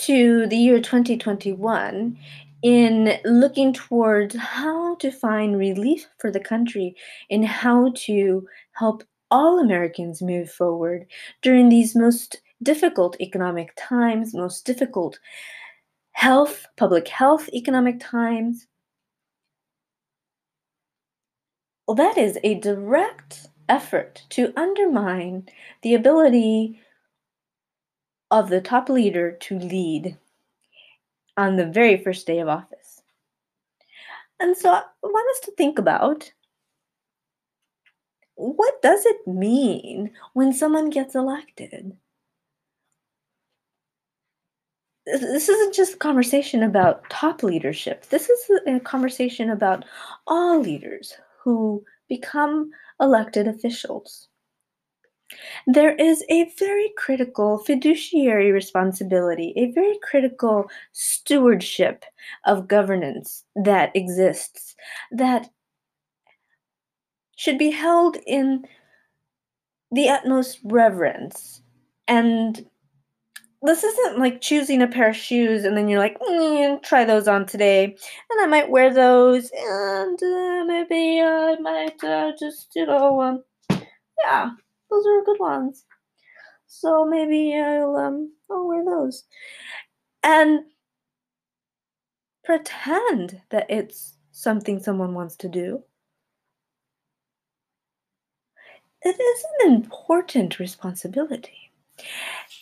to 0.00 0.46
the 0.46 0.56
year 0.56 0.80
2021 0.80 2.18
in 2.62 3.18
looking 3.24 3.72
towards 3.72 4.34
how 4.36 4.94
to 4.96 5.10
find 5.10 5.58
relief 5.58 6.06
for 6.18 6.30
the 6.30 6.40
country 6.40 6.94
and 7.30 7.44
how 7.44 7.92
to 7.94 8.46
help 8.72 9.04
all 9.30 9.58
Americans 9.58 10.22
move 10.22 10.50
forward 10.50 11.06
during 11.42 11.68
these 11.68 11.94
most 11.94 12.40
difficult 12.62 13.20
economic 13.20 13.72
times, 13.76 14.34
most 14.34 14.64
difficult 14.64 15.18
health, 16.12 16.66
public 16.76 17.08
health 17.08 17.48
economic 17.52 18.00
times. 18.00 18.66
Well, 21.86 21.94
that 21.96 22.16
is 22.16 22.38
a 22.42 22.54
direct 22.54 23.48
effort 23.68 24.24
to 24.30 24.52
undermine 24.56 25.46
the 25.82 25.94
ability 25.94 26.80
of 28.30 28.48
the 28.48 28.60
top 28.60 28.88
leader 28.88 29.32
to 29.32 29.58
lead 29.58 30.16
on 31.36 31.56
the 31.56 31.66
very 31.66 31.96
first 32.02 32.26
day 32.26 32.38
of 32.38 32.48
office. 32.48 33.02
And 34.38 34.56
so 34.56 34.70
I 34.70 34.82
want 35.02 35.36
us 35.36 35.46
to 35.46 35.52
think 35.52 35.78
about 35.78 36.32
what 38.36 38.80
does 38.80 39.04
it 39.04 39.26
mean 39.26 40.12
when 40.32 40.52
someone 40.52 40.88
gets 40.90 41.14
elected? 41.14 41.96
this 45.06 45.48
isn't 45.48 45.74
just 45.74 45.94
a 45.94 45.98
conversation 45.98 46.62
about 46.62 47.08
top 47.10 47.42
leadership. 47.42 48.06
This 48.06 48.28
is 48.28 48.50
a 48.66 48.80
conversation 48.80 49.50
about 49.50 49.84
all 50.26 50.60
leaders 50.60 51.14
who 51.42 51.84
become 52.08 52.70
elected 53.00 53.48
officials. 53.48 54.28
There 55.66 55.94
is 55.94 56.24
a 56.28 56.50
very 56.58 56.92
critical 56.96 57.58
fiduciary 57.58 58.50
responsibility, 58.50 59.52
a 59.56 59.70
very 59.72 59.98
critical 60.02 60.70
stewardship 60.92 62.04
of 62.46 62.68
governance 62.68 63.44
that 63.56 63.94
exists 63.94 64.74
that 65.12 65.50
should 67.36 67.58
be 67.58 67.70
held 67.70 68.16
in 68.26 68.64
the 69.92 70.08
utmost 70.08 70.58
reverence. 70.64 71.62
And 72.08 72.66
this 73.62 73.84
isn't 73.84 74.18
like 74.18 74.40
choosing 74.40 74.82
a 74.82 74.86
pair 74.86 75.10
of 75.10 75.16
shoes 75.16 75.64
and 75.64 75.76
then 75.76 75.88
you're 75.88 75.98
like, 75.98 76.18
mm, 76.18 76.82
try 76.82 77.04
those 77.04 77.28
on 77.28 77.46
today, 77.46 77.84
and 77.84 78.40
I 78.40 78.46
might 78.46 78.70
wear 78.70 78.92
those, 78.92 79.50
and 79.54 80.22
uh, 80.22 80.64
maybe 80.64 81.20
I 81.20 81.56
might 81.60 82.02
uh, 82.02 82.32
just, 82.38 82.74
you 82.74 82.86
know, 82.86 83.20
um, 83.20 83.44
yeah, 84.24 84.50
those 84.90 85.06
are 85.06 85.24
good 85.24 85.40
ones. 85.40 85.84
So 86.66 87.04
maybe 87.04 87.56
I'll 87.56 87.96
um, 87.96 88.32
I'll 88.50 88.66
wear 88.68 88.84
those, 88.84 89.24
and 90.22 90.60
pretend 92.44 93.40
that 93.48 93.64
it's 93.70 94.18
something 94.30 94.78
someone 94.78 95.14
wants 95.14 95.36
to 95.36 95.48
do. 95.48 95.82
It 99.02 99.20
is 99.20 99.44
an 99.60 99.74
important 99.74 100.58
responsibility. 100.58 101.70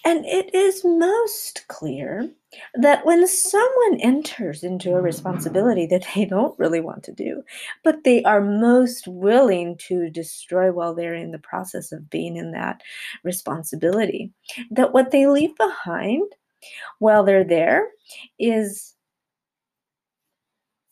And 0.05 0.25
it 0.25 0.55
is 0.55 0.85
most 0.85 1.67
clear 1.69 2.31
that 2.75 3.05
when 3.05 3.27
someone 3.27 4.01
enters 4.01 4.63
into 4.63 4.95
a 4.95 5.01
responsibility 5.01 5.87
that 5.87 6.07
they 6.15 6.25
don't 6.25 6.59
really 6.59 6.81
want 6.81 7.03
to 7.05 7.13
do, 7.13 7.43
but 7.85 8.05
they 8.05 8.23
are 8.23 8.41
most 8.41 9.07
willing 9.07 9.77
to 9.89 10.09
destroy 10.11 10.73
while 10.73 10.95
they're 10.95 11.15
in 11.15 11.33
the 11.33 11.39
process 11.39 11.93
of 11.93 12.09
being 12.09 12.37
in 12.37 12.53
that 12.53 12.83
responsibility, 13.25 14.33
that 14.71 14.93
what 14.93 15.11
they 15.11 15.27
leave 15.27 15.55
behind 15.57 16.33
while 16.99 17.25
they're 17.25 17.45
there 17.45 17.89
is 18.39 18.95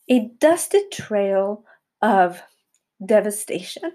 a 0.09 0.29
dusted 0.39 0.91
trail 0.93 1.65
of 2.03 2.41
devastation 3.05 3.93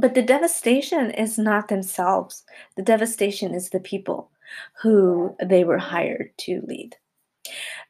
but 0.00 0.14
the 0.14 0.22
devastation 0.22 1.10
is 1.10 1.38
not 1.38 1.68
themselves, 1.68 2.44
the 2.76 2.82
devastation 2.82 3.54
is 3.54 3.70
the 3.70 3.80
people 3.80 4.30
who 4.82 5.36
they 5.44 5.64
were 5.64 5.78
hired 5.78 6.30
to 6.38 6.62
lead. 6.66 6.96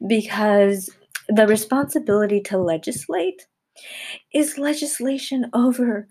Because 0.05 0.89
the 1.29 1.47
responsibility 1.47 2.41
to 2.41 2.57
legislate 2.57 3.47
is 4.33 4.57
legislation 4.57 5.49
over 5.53 6.07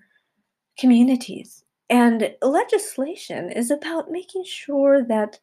communities. 0.78 1.64
And 1.91 2.32
legislation 2.41 3.51
is 3.51 3.72
about 3.72 4.12
making 4.12 4.45
sure 4.45 5.03
that 5.07 5.41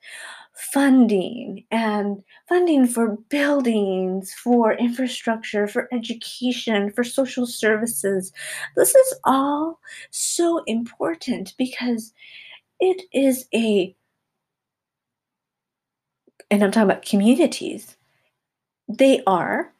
funding 0.54 1.66
and 1.72 2.24
funding 2.48 2.88
for 2.88 3.18
buildings, 3.30 4.34
for 4.34 4.74
infrastructure, 4.74 5.68
for 5.68 5.89
education, 5.93 6.91
for 6.93 7.04
social 7.04 7.45
services. 7.45 8.32
This 8.78 8.95
is 8.95 9.14
all 9.26 9.82
so 10.12 10.64
important 10.68 11.54
because 11.58 12.14
it 12.80 13.02
is 13.12 13.45
a, 13.54 13.93
and 16.50 16.64
I'm 16.64 16.72
talking 16.72 16.89
about 16.89 17.06
communities, 17.06 17.98
they 18.88 19.22
are, 19.28 19.74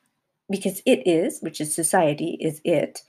because 0.50 0.82
it 0.86 1.08
is, 1.08 1.40
which 1.40 1.62
is 1.62 1.74
society, 1.74 2.38
is 2.42 2.60
it, 2.66 3.04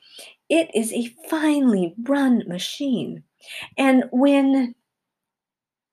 it 0.49 0.71
is 0.75 0.93
a 0.93 1.13
finely 1.29 1.95
run 2.05 2.45
machine. 2.47 3.25
And 3.77 4.05
when 4.13 4.75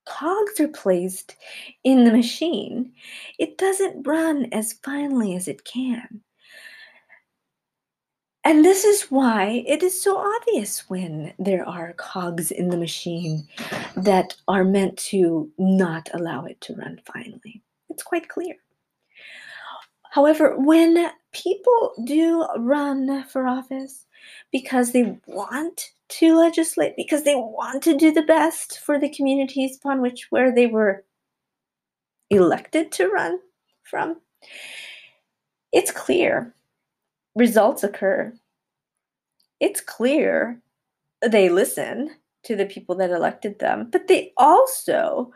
cogs 0.05 0.59
are 0.59 0.67
placed 0.67 1.35
in 1.83 2.03
the 2.03 2.11
machine, 2.11 2.93
it 3.39 3.57
doesn't 3.57 4.07
run 4.07 4.47
as 4.51 4.73
finely 4.73 5.35
as 5.35 5.47
it 5.47 5.65
can. 5.65 6.21
And 8.43 8.63
this 8.63 8.85
is 8.85 9.09
why 9.09 9.63
it 9.65 9.81
is 9.81 9.99
so 9.99 10.17
obvious 10.17 10.87
when 10.87 11.33
there 11.39 11.67
are 11.67 11.93
cogs 11.93 12.51
in 12.51 12.69
the 12.69 12.77
machine 12.77 13.47
that 13.97 14.35
are 14.47 14.63
meant 14.63 14.97
to 14.97 15.51
not 15.57 16.09
allow 16.13 16.45
it 16.45 16.61
to 16.61 16.75
run 16.75 17.01
finely. 17.11 17.63
It's 17.89 18.03
quite 18.03 18.29
clear. 18.29 18.55
However, 20.11 20.55
when 20.59 21.09
people 21.33 21.93
do 22.05 22.45
run 22.59 23.23
for 23.23 23.47
office 23.47 24.05
because 24.51 24.91
they 24.91 25.17
want 25.25 25.89
to 26.07 26.37
legislate 26.37 26.95
because 26.95 27.23
they 27.23 27.35
want 27.35 27.83
to 27.83 27.97
do 27.97 28.11
the 28.11 28.23
best 28.23 28.79
for 28.79 28.99
the 28.99 29.09
communities 29.09 29.77
upon 29.77 30.01
which 30.01 30.27
where 30.29 30.53
they 30.53 30.67
were 30.67 31.03
elected 32.29 32.91
to 32.93 33.07
run 33.07 33.39
from. 33.83 34.17
It's 35.71 35.91
clear. 35.91 36.53
Results 37.35 37.83
occur. 37.83 38.33
It's 39.59 39.81
clear 39.81 40.61
they 41.21 41.49
listen 41.49 42.11
to 42.43 42.55
the 42.55 42.65
people 42.65 42.95
that 42.95 43.09
elected 43.09 43.57
them 43.59 43.89
but 43.91 44.07
they 44.07 44.31
also 44.37 45.31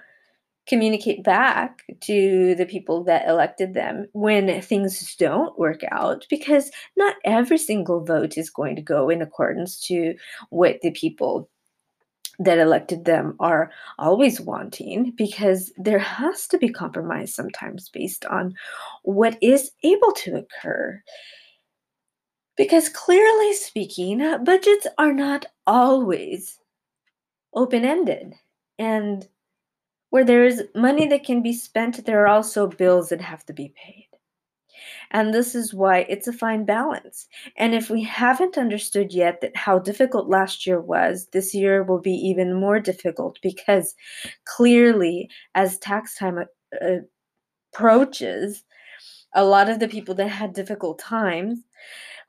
communicate 0.70 1.24
back 1.24 1.84
to 2.00 2.54
the 2.56 2.66
people 2.66 3.04
that 3.04 3.28
elected 3.28 3.74
them 3.74 4.08
when 4.14 4.62
things 4.62 5.16
don't 5.16 5.58
work 5.58 5.82
out 5.92 6.28
because 6.30 6.70
not 6.96 7.16
every 7.26 7.58
single 7.58 8.06
vote 8.06 8.38
is 8.38 8.52
going 8.52 8.76
to 8.76 8.82
go 8.82 9.10
in 9.10 9.20
accordance 9.20 9.82
to 9.82 10.14
what 10.52 10.80
the 10.82 10.92
people 10.92 11.50
that 12.38 12.60
elected 12.60 13.04
them 13.04 13.36
are 13.40 13.72
always 13.98 14.40
wanting 14.40 15.12
because 15.18 15.74
there 15.76 16.00
has 16.00 16.48
to 16.48 16.58
be 16.60 16.70
compromise 16.70 17.34
sometimes 17.34 17.90
based 17.90 18.24
on 18.26 18.54
what 19.02 19.38
is 19.42 19.72
able 19.84 20.12
to 20.12 20.38
occur. 20.38 21.02
Because 22.56 22.90
clearly 22.90 23.54
speaking, 23.56 24.20
budgets 24.44 24.86
are 25.00 25.14
not 25.14 25.48
always 25.66 26.60
open 27.56 27.84
ended. 27.84 28.36
And 28.78 29.28
where 30.10 30.26
there 30.26 30.46
is 30.46 30.64
money 30.76 31.08
that 31.08 31.24
can 31.24 31.42
be 31.42 31.54
spent, 31.54 32.06
there 32.06 32.22
are 32.24 32.28
also 32.28 32.68
bills 32.68 33.10
that 33.10 33.22
have 33.22 33.46
to 33.46 33.54
be 33.54 33.74
paid. 33.76 34.08
And 35.12 35.34
this 35.34 35.56
is 35.56 35.74
why 35.74 36.00
it's 36.10 36.28
a 36.28 36.34
fine 36.34 36.66
balance. 36.66 37.28
And 37.58 37.74
if 37.74 37.90
we 37.90 38.04
haven't 38.04 38.58
understood 38.58 39.14
yet 39.14 39.42
that 39.42 39.56
how 39.56 39.80
difficult 39.80 40.30
last 40.30 40.68
year 40.68 40.80
was, 40.80 41.28
this 41.34 41.54
year 41.54 41.84
will 41.84 42.00
be 42.00 42.14
even 42.14 42.54
more 42.54 42.80
difficult 42.80 43.40
because 43.42 43.96
clearly, 44.46 45.30
as 45.56 45.80
tax 45.80 46.16
time 46.16 46.40
uh, 46.40 46.96
approaches, 47.74 48.64
a 49.34 49.44
lot 49.44 49.70
of 49.70 49.80
the 49.80 49.88
people 49.88 50.16
that 50.16 50.28
had 50.28 50.54
difficult 50.54 51.00
times, 51.00 51.60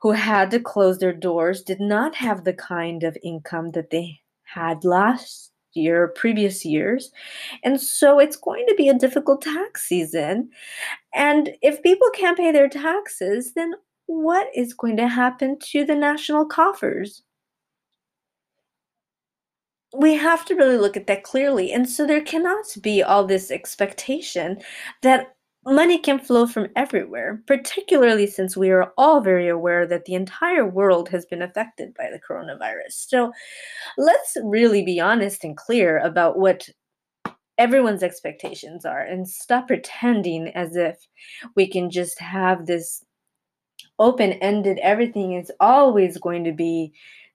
who 0.01 0.11
had 0.11 0.49
to 0.51 0.59
close 0.59 0.97
their 0.97 1.13
doors, 1.13 1.61
did 1.61 1.79
not 1.79 2.15
have 2.15 2.43
the 2.43 2.53
kind 2.53 3.03
of 3.03 3.17
income 3.23 3.71
that 3.71 3.91
they 3.91 4.19
had 4.43 4.83
last 4.83 5.50
year, 5.73 6.09
previous 6.15 6.65
years. 6.65 7.11
And 7.63 7.79
so 7.79 8.19
it's 8.19 8.35
going 8.35 8.65
to 8.67 8.75
be 8.75 8.89
a 8.89 8.97
difficult 8.97 9.41
tax 9.41 9.83
season. 9.87 10.49
And 11.13 11.51
if 11.61 11.83
people 11.83 12.09
can't 12.13 12.37
pay 12.37 12.51
their 12.51 12.69
taxes, 12.69 13.53
then 13.53 13.73
what 14.07 14.47
is 14.55 14.73
going 14.73 14.97
to 14.97 15.07
happen 15.07 15.57
to 15.71 15.85
the 15.85 15.95
national 15.95 16.45
coffers? 16.45 17.23
We 19.97 20.15
have 20.15 20.45
to 20.45 20.55
really 20.55 20.77
look 20.77 20.95
at 20.95 21.07
that 21.07 21.23
clearly. 21.23 21.71
And 21.71 21.89
so 21.89 22.05
there 22.05 22.21
cannot 22.21 22.65
be 22.81 23.03
all 23.03 23.25
this 23.25 23.51
expectation 23.51 24.61
that 25.01 25.35
money 25.65 25.97
can 25.99 26.19
flow 26.19 26.47
from 26.47 26.67
everywhere, 26.75 27.41
particularly 27.45 28.27
since 28.27 28.57
we 28.57 28.71
are 28.71 28.93
all 28.97 29.21
very 29.21 29.47
aware 29.47 29.85
that 29.87 30.05
the 30.05 30.15
entire 30.15 30.67
world 30.67 31.09
has 31.09 31.25
been 31.25 31.41
affected 31.41 31.93
by 31.95 32.09
the 32.11 32.19
coronavirus. 32.19 32.91
So 32.91 33.31
let's 33.97 34.37
really 34.43 34.83
be 34.83 34.99
honest 34.99 35.43
and 35.43 35.55
clear 35.55 35.99
about 35.99 36.39
what 36.39 36.67
everyone's 37.57 38.01
expectations 38.01 38.85
are 38.85 39.01
and 39.01 39.27
stop 39.27 39.67
pretending 39.67 40.47
as 40.55 40.75
if 40.75 40.97
we 41.55 41.69
can 41.69 41.91
just 41.91 42.19
have 42.19 42.65
this 42.65 43.05
open 43.99 44.33
ended, 44.33 44.79
everything 44.81 45.33
is 45.33 45.51
always 45.59 46.17
going 46.17 46.43
to 46.43 46.51
be 46.51 46.91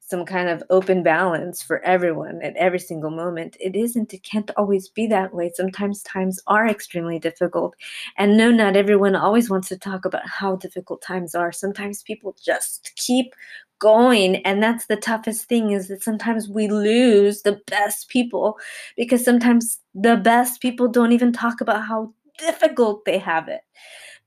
some 0.06 0.24
kind 0.24 0.48
of 0.48 0.62
open 0.70 1.02
balance 1.02 1.62
for 1.62 1.80
everyone 1.82 2.40
at 2.40 2.54
every 2.56 2.78
single 2.78 3.10
moment. 3.10 3.56
It 3.58 3.74
isn't, 3.74 4.14
it 4.14 4.22
can't 4.22 4.50
always 4.56 4.88
be 4.88 5.08
that 5.08 5.34
way. 5.34 5.50
Sometimes 5.52 6.02
times 6.04 6.40
are 6.46 6.68
extremely 6.68 7.18
difficult. 7.18 7.74
And 8.16 8.36
no, 8.36 8.52
not 8.52 8.76
everyone 8.76 9.16
always 9.16 9.50
wants 9.50 9.68
to 9.68 9.76
talk 9.76 10.04
about 10.04 10.26
how 10.26 10.56
difficult 10.56 11.02
times 11.02 11.34
are. 11.34 11.50
Sometimes 11.50 12.04
people 12.04 12.36
just 12.40 12.92
keep 12.94 13.34
going 13.78 14.36
and 14.36 14.62
that's 14.62 14.86
the 14.86 14.96
toughest 14.96 15.48
thing 15.48 15.72
is 15.72 15.88
that 15.88 16.02
sometimes 16.02 16.48
we 16.48 16.66
lose 16.68 17.42
the 17.42 17.60
best 17.66 18.08
people 18.08 18.56
because 18.96 19.22
sometimes 19.22 19.80
the 19.94 20.16
best 20.16 20.62
people 20.62 20.88
don't 20.88 21.12
even 21.12 21.30
talk 21.30 21.60
about 21.60 21.84
how 21.84 22.10
difficult 22.38 23.04
they 23.04 23.18
have 23.18 23.48
it 23.48 23.60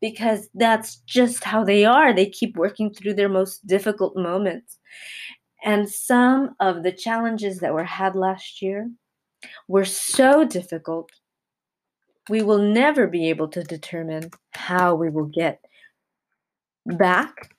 because 0.02 0.50
that's 0.54 0.98
just 1.08 1.44
how 1.44 1.64
they 1.64 1.84
are 1.84 2.14
they 2.14 2.28
keep 2.28 2.56
working 2.58 2.94
through 2.94 3.14
their 3.14 3.30
most 3.30 3.66
difficult 3.66 4.16
moments 4.16 4.78
and 5.64 5.90
some 5.90 6.56
of 6.60 6.84
the 6.84 6.92
challenges 6.92 7.60
that 7.60 7.74
were 7.74 7.84
had 7.84 8.16
last 8.16 8.62
year 8.62 8.90
were 9.68 9.86
so 9.86 10.44
difficult, 10.44 11.12
we 12.30 12.42
will 12.42 12.60
never 12.60 13.08
be 13.08 13.30
able 13.30 13.48
to 13.50 13.64
determine 13.64 14.30
how 14.52 14.96
we 14.96 15.10
will 15.10 15.26
get 15.26 15.60
back. 16.86 17.56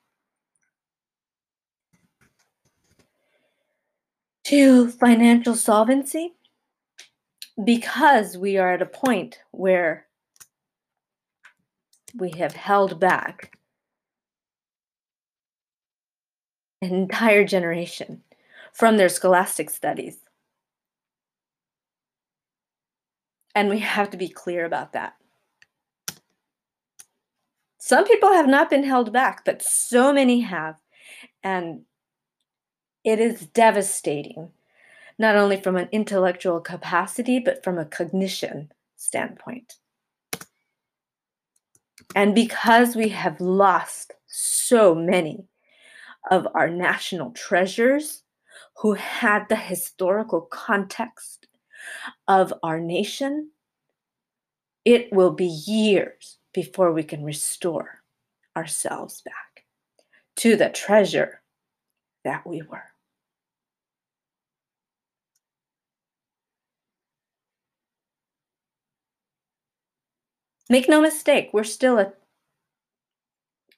to 4.51 4.91
financial 4.91 5.55
solvency 5.55 6.35
because 7.63 8.37
we 8.37 8.59
are 8.59 8.73
at 8.73 8.83
a 8.83 8.87
point 8.87 9.39
where 9.53 10.09
we 12.17 12.31
have 12.31 12.53
held 12.53 12.99
back 12.99 13.57
an 16.83 16.95
entire 16.95 17.45
generation 17.45 18.23
from 18.73 18.97
their 18.97 19.09
scholastic 19.09 19.71
studies. 19.71 20.19
And 23.55 23.69
we 23.69 23.81
have 23.81 24.11
to 24.11 24.17
be 24.17 24.29
clear 24.29 24.65
about 24.65 24.93
that. 24.93 25.15
Some 27.79 28.05
people 28.05 28.33
have 28.33 28.47
not 28.47 28.71
been 28.71 28.85
held 28.85 29.13
back, 29.13 29.45
but 29.45 29.63
so 29.63 30.13
many 30.13 30.41
have. 30.41 30.77
And 31.43 31.83
it 33.05 33.19
is 33.19 33.47
devastating, 33.47 34.51
not 35.19 35.35
only 35.35 35.57
from 35.57 35.77
an 35.77 35.89
intellectual 35.91 36.61
capacity, 36.61 37.41
but 37.41 37.65
from 37.65 37.79
a 37.79 37.85
cognition 37.85 38.71
standpoint. 38.97 39.75
And 42.15 42.35
because 42.35 42.95
we 42.95 43.09
have 43.09 43.41
lost 43.41 44.13
so 44.27 44.95
many 44.95 45.47
of 46.31 46.47
our 46.55 46.69
national 46.69 47.31
treasures 47.33 48.23
who 48.77 48.95
had 48.95 49.49
the 49.49 49.57
historical 49.57 50.43
context 50.43 51.47
of 52.29 52.53
our 52.63 52.81
nation, 52.81 53.51
it 54.85 55.13
will 55.13 55.31
be 55.31 55.47
years 55.47 56.39
before 56.53 56.93
we 56.93 57.03
can 57.03 57.25
restore 57.25 58.03
ourselves 58.57 59.23
back 59.23 59.65
to 60.37 60.57
the 60.57 60.69
treasure 60.69 61.41
that 62.25 62.47
we 62.47 62.63
were. 62.63 62.85
Make 70.69 70.89
no 70.89 71.01
mistake, 71.01 71.51
we're 71.53 71.65
still 71.65 71.99
a 71.99 72.13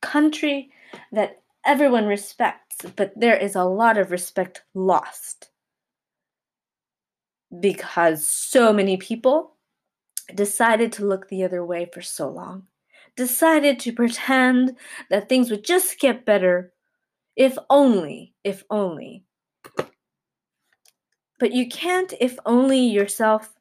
country 0.02 0.70
that 1.10 1.41
everyone 1.64 2.06
respects, 2.06 2.76
but 2.96 3.12
there 3.16 3.36
is 3.36 3.54
a 3.54 3.64
lot 3.64 3.98
of 3.98 4.10
respect 4.10 4.62
lost 4.74 5.50
because 7.60 8.26
so 8.26 8.72
many 8.72 8.96
people 8.96 9.56
decided 10.34 10.92
to 10.92 11.04
look 11.04 11.28
the 11.28 11.44
other 11.44 11.64
way 11.64 11.88
for 11.92 12.00
so 12.00 12.28
long, 12.28 12.64
decided 13.16 13.78
to 13.80 13.92
pretend 13.92 14.76
that 15.10 15.28
things 15.28 15.50
would 15.50 15.64
just 15.64 15.98
get 15.98 16.24
better 16.24 16.72
if 17.36 17.56
only, 17.68 18.34
if 18.44 18.64
only. 18.70 19.24
But 21.38 21.52
you 21.52 21.68
can't 21.68 22.14
if 22.20 22.38
only 22.46 22.80
yourself 22.80 23.54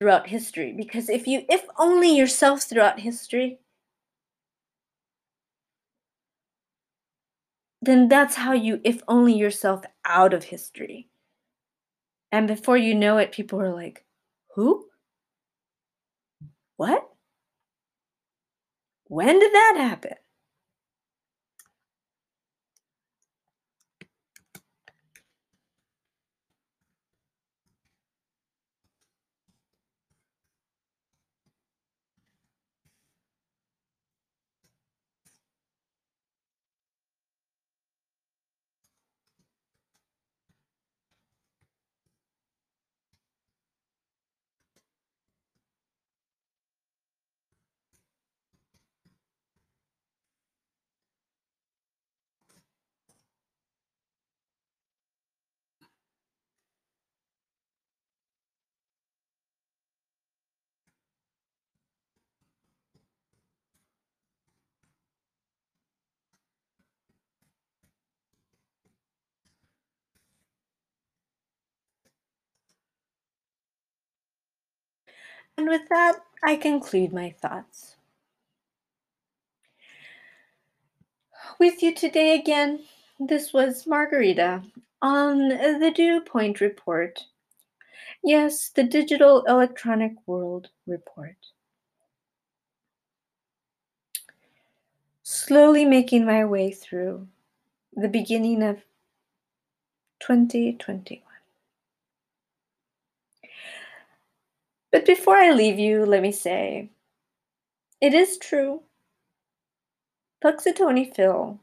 throughout 0.00 0.28
history 0.28 0.72
because 0.72 1.08
if 1.08 1.26
you 1.26 1.44
if 1.48 1.64
only 1.78 2.16
yourself 2.16 2.62
throughout 2.62 3.00
history 3.00 3.58
then 7.82 8.08
that's 8.08 8.34
how 8.36 8.52
you 8.52 8.80
if 8.84 9.02
only 9.08 9.34
yourself 9.34 9.84
out 10.04 10.34
of 10.34 10.44
history. 10.44 11.08
And 12.30 12.46
before 12.46 12.76
you 12.76 12.94
know 12.94 13.18
it 13.18 13.32
people 13.32 13.60
are 13.60 13.72
like 13.74 14.04
who? 14.54 14.86
What? 16.76 17.08
When 19.06 19.38
did 19.40 19.52
that 19.52 19.74
happen 19.78 20.14
And 75.58 75.68
with 75.68 75.88
that, 75.88 76.20
I 76.40 76.54
conclude 76.54 77.12
my 77.12 77.34
thoughts. 77.42 77.96
With 81.58 81.82
you 81.82 81.92
today 81.92 82.38
again, 82.38 82.84
this 83.18 83.52
was 83.52 83.84
Margarita 83.84 84.62
on 85.02 85.48
the 85.48 85.92
Dew 85.92 86.20
Point 86.20 86.60
Report. 86.60 87.24
Yes, 88.22 88.68
the 88.68 88.84
Digital 88.84 89.42
Electronic 89.46 90.12
World 90.26 90.68
Report. 90.86 91.36
Slowly 95.24 95.84
making 95.84 96.24
my 96.24 96.44
way 96.44 96.70
through 96.70 97.26
the 97.96 98.08
beginning 98.08 98.62
of 98.62 98.76
2021. 100.20 101.27
But 104.90 105.04
before 105.04 105.36
I 105.36 105.52
leave 105.52 105.78
you, 105.78 106.06
let 106.06 106.22
me 106.22 106.32
say 106.32 106.90
it 108.00 108.14
is 108.14 108.38
true. 108.38 108.82
Punxsutawney 110.42 111.14
Phil 111.14 111.58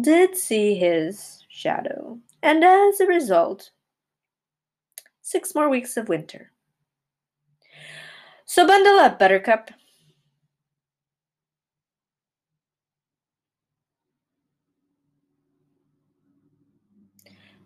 did 0.00 0.36
see 0.36 0.74
his 0.74 1.44
shadow, 1.48 2.18
and 2.42 2.64
as 2.64 3.00
a 3.00 3.06
result, 3.06 3.70
six 5.20 5.54
more 5.54 5.68
weeks 5.68 5.96
of 5.96 6.08
winter. 6.08 6.50
So 8.44 8.66
bundle 8.66 8.98
up, 8.98 9.18
Buttercup. 9.18 9.70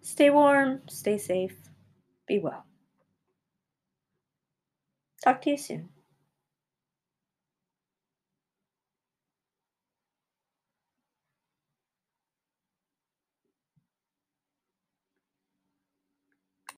Stay 0.01 0.31
warm, 0.31 0.83
stay 0.89 1.19
safe, 1.19 1.57
be 2.27 2.39
well. 2.39 2.68
Talk 5.29 5.43
to 5.43 5.51
you 5.51 5.59
soon. 5.59 5.91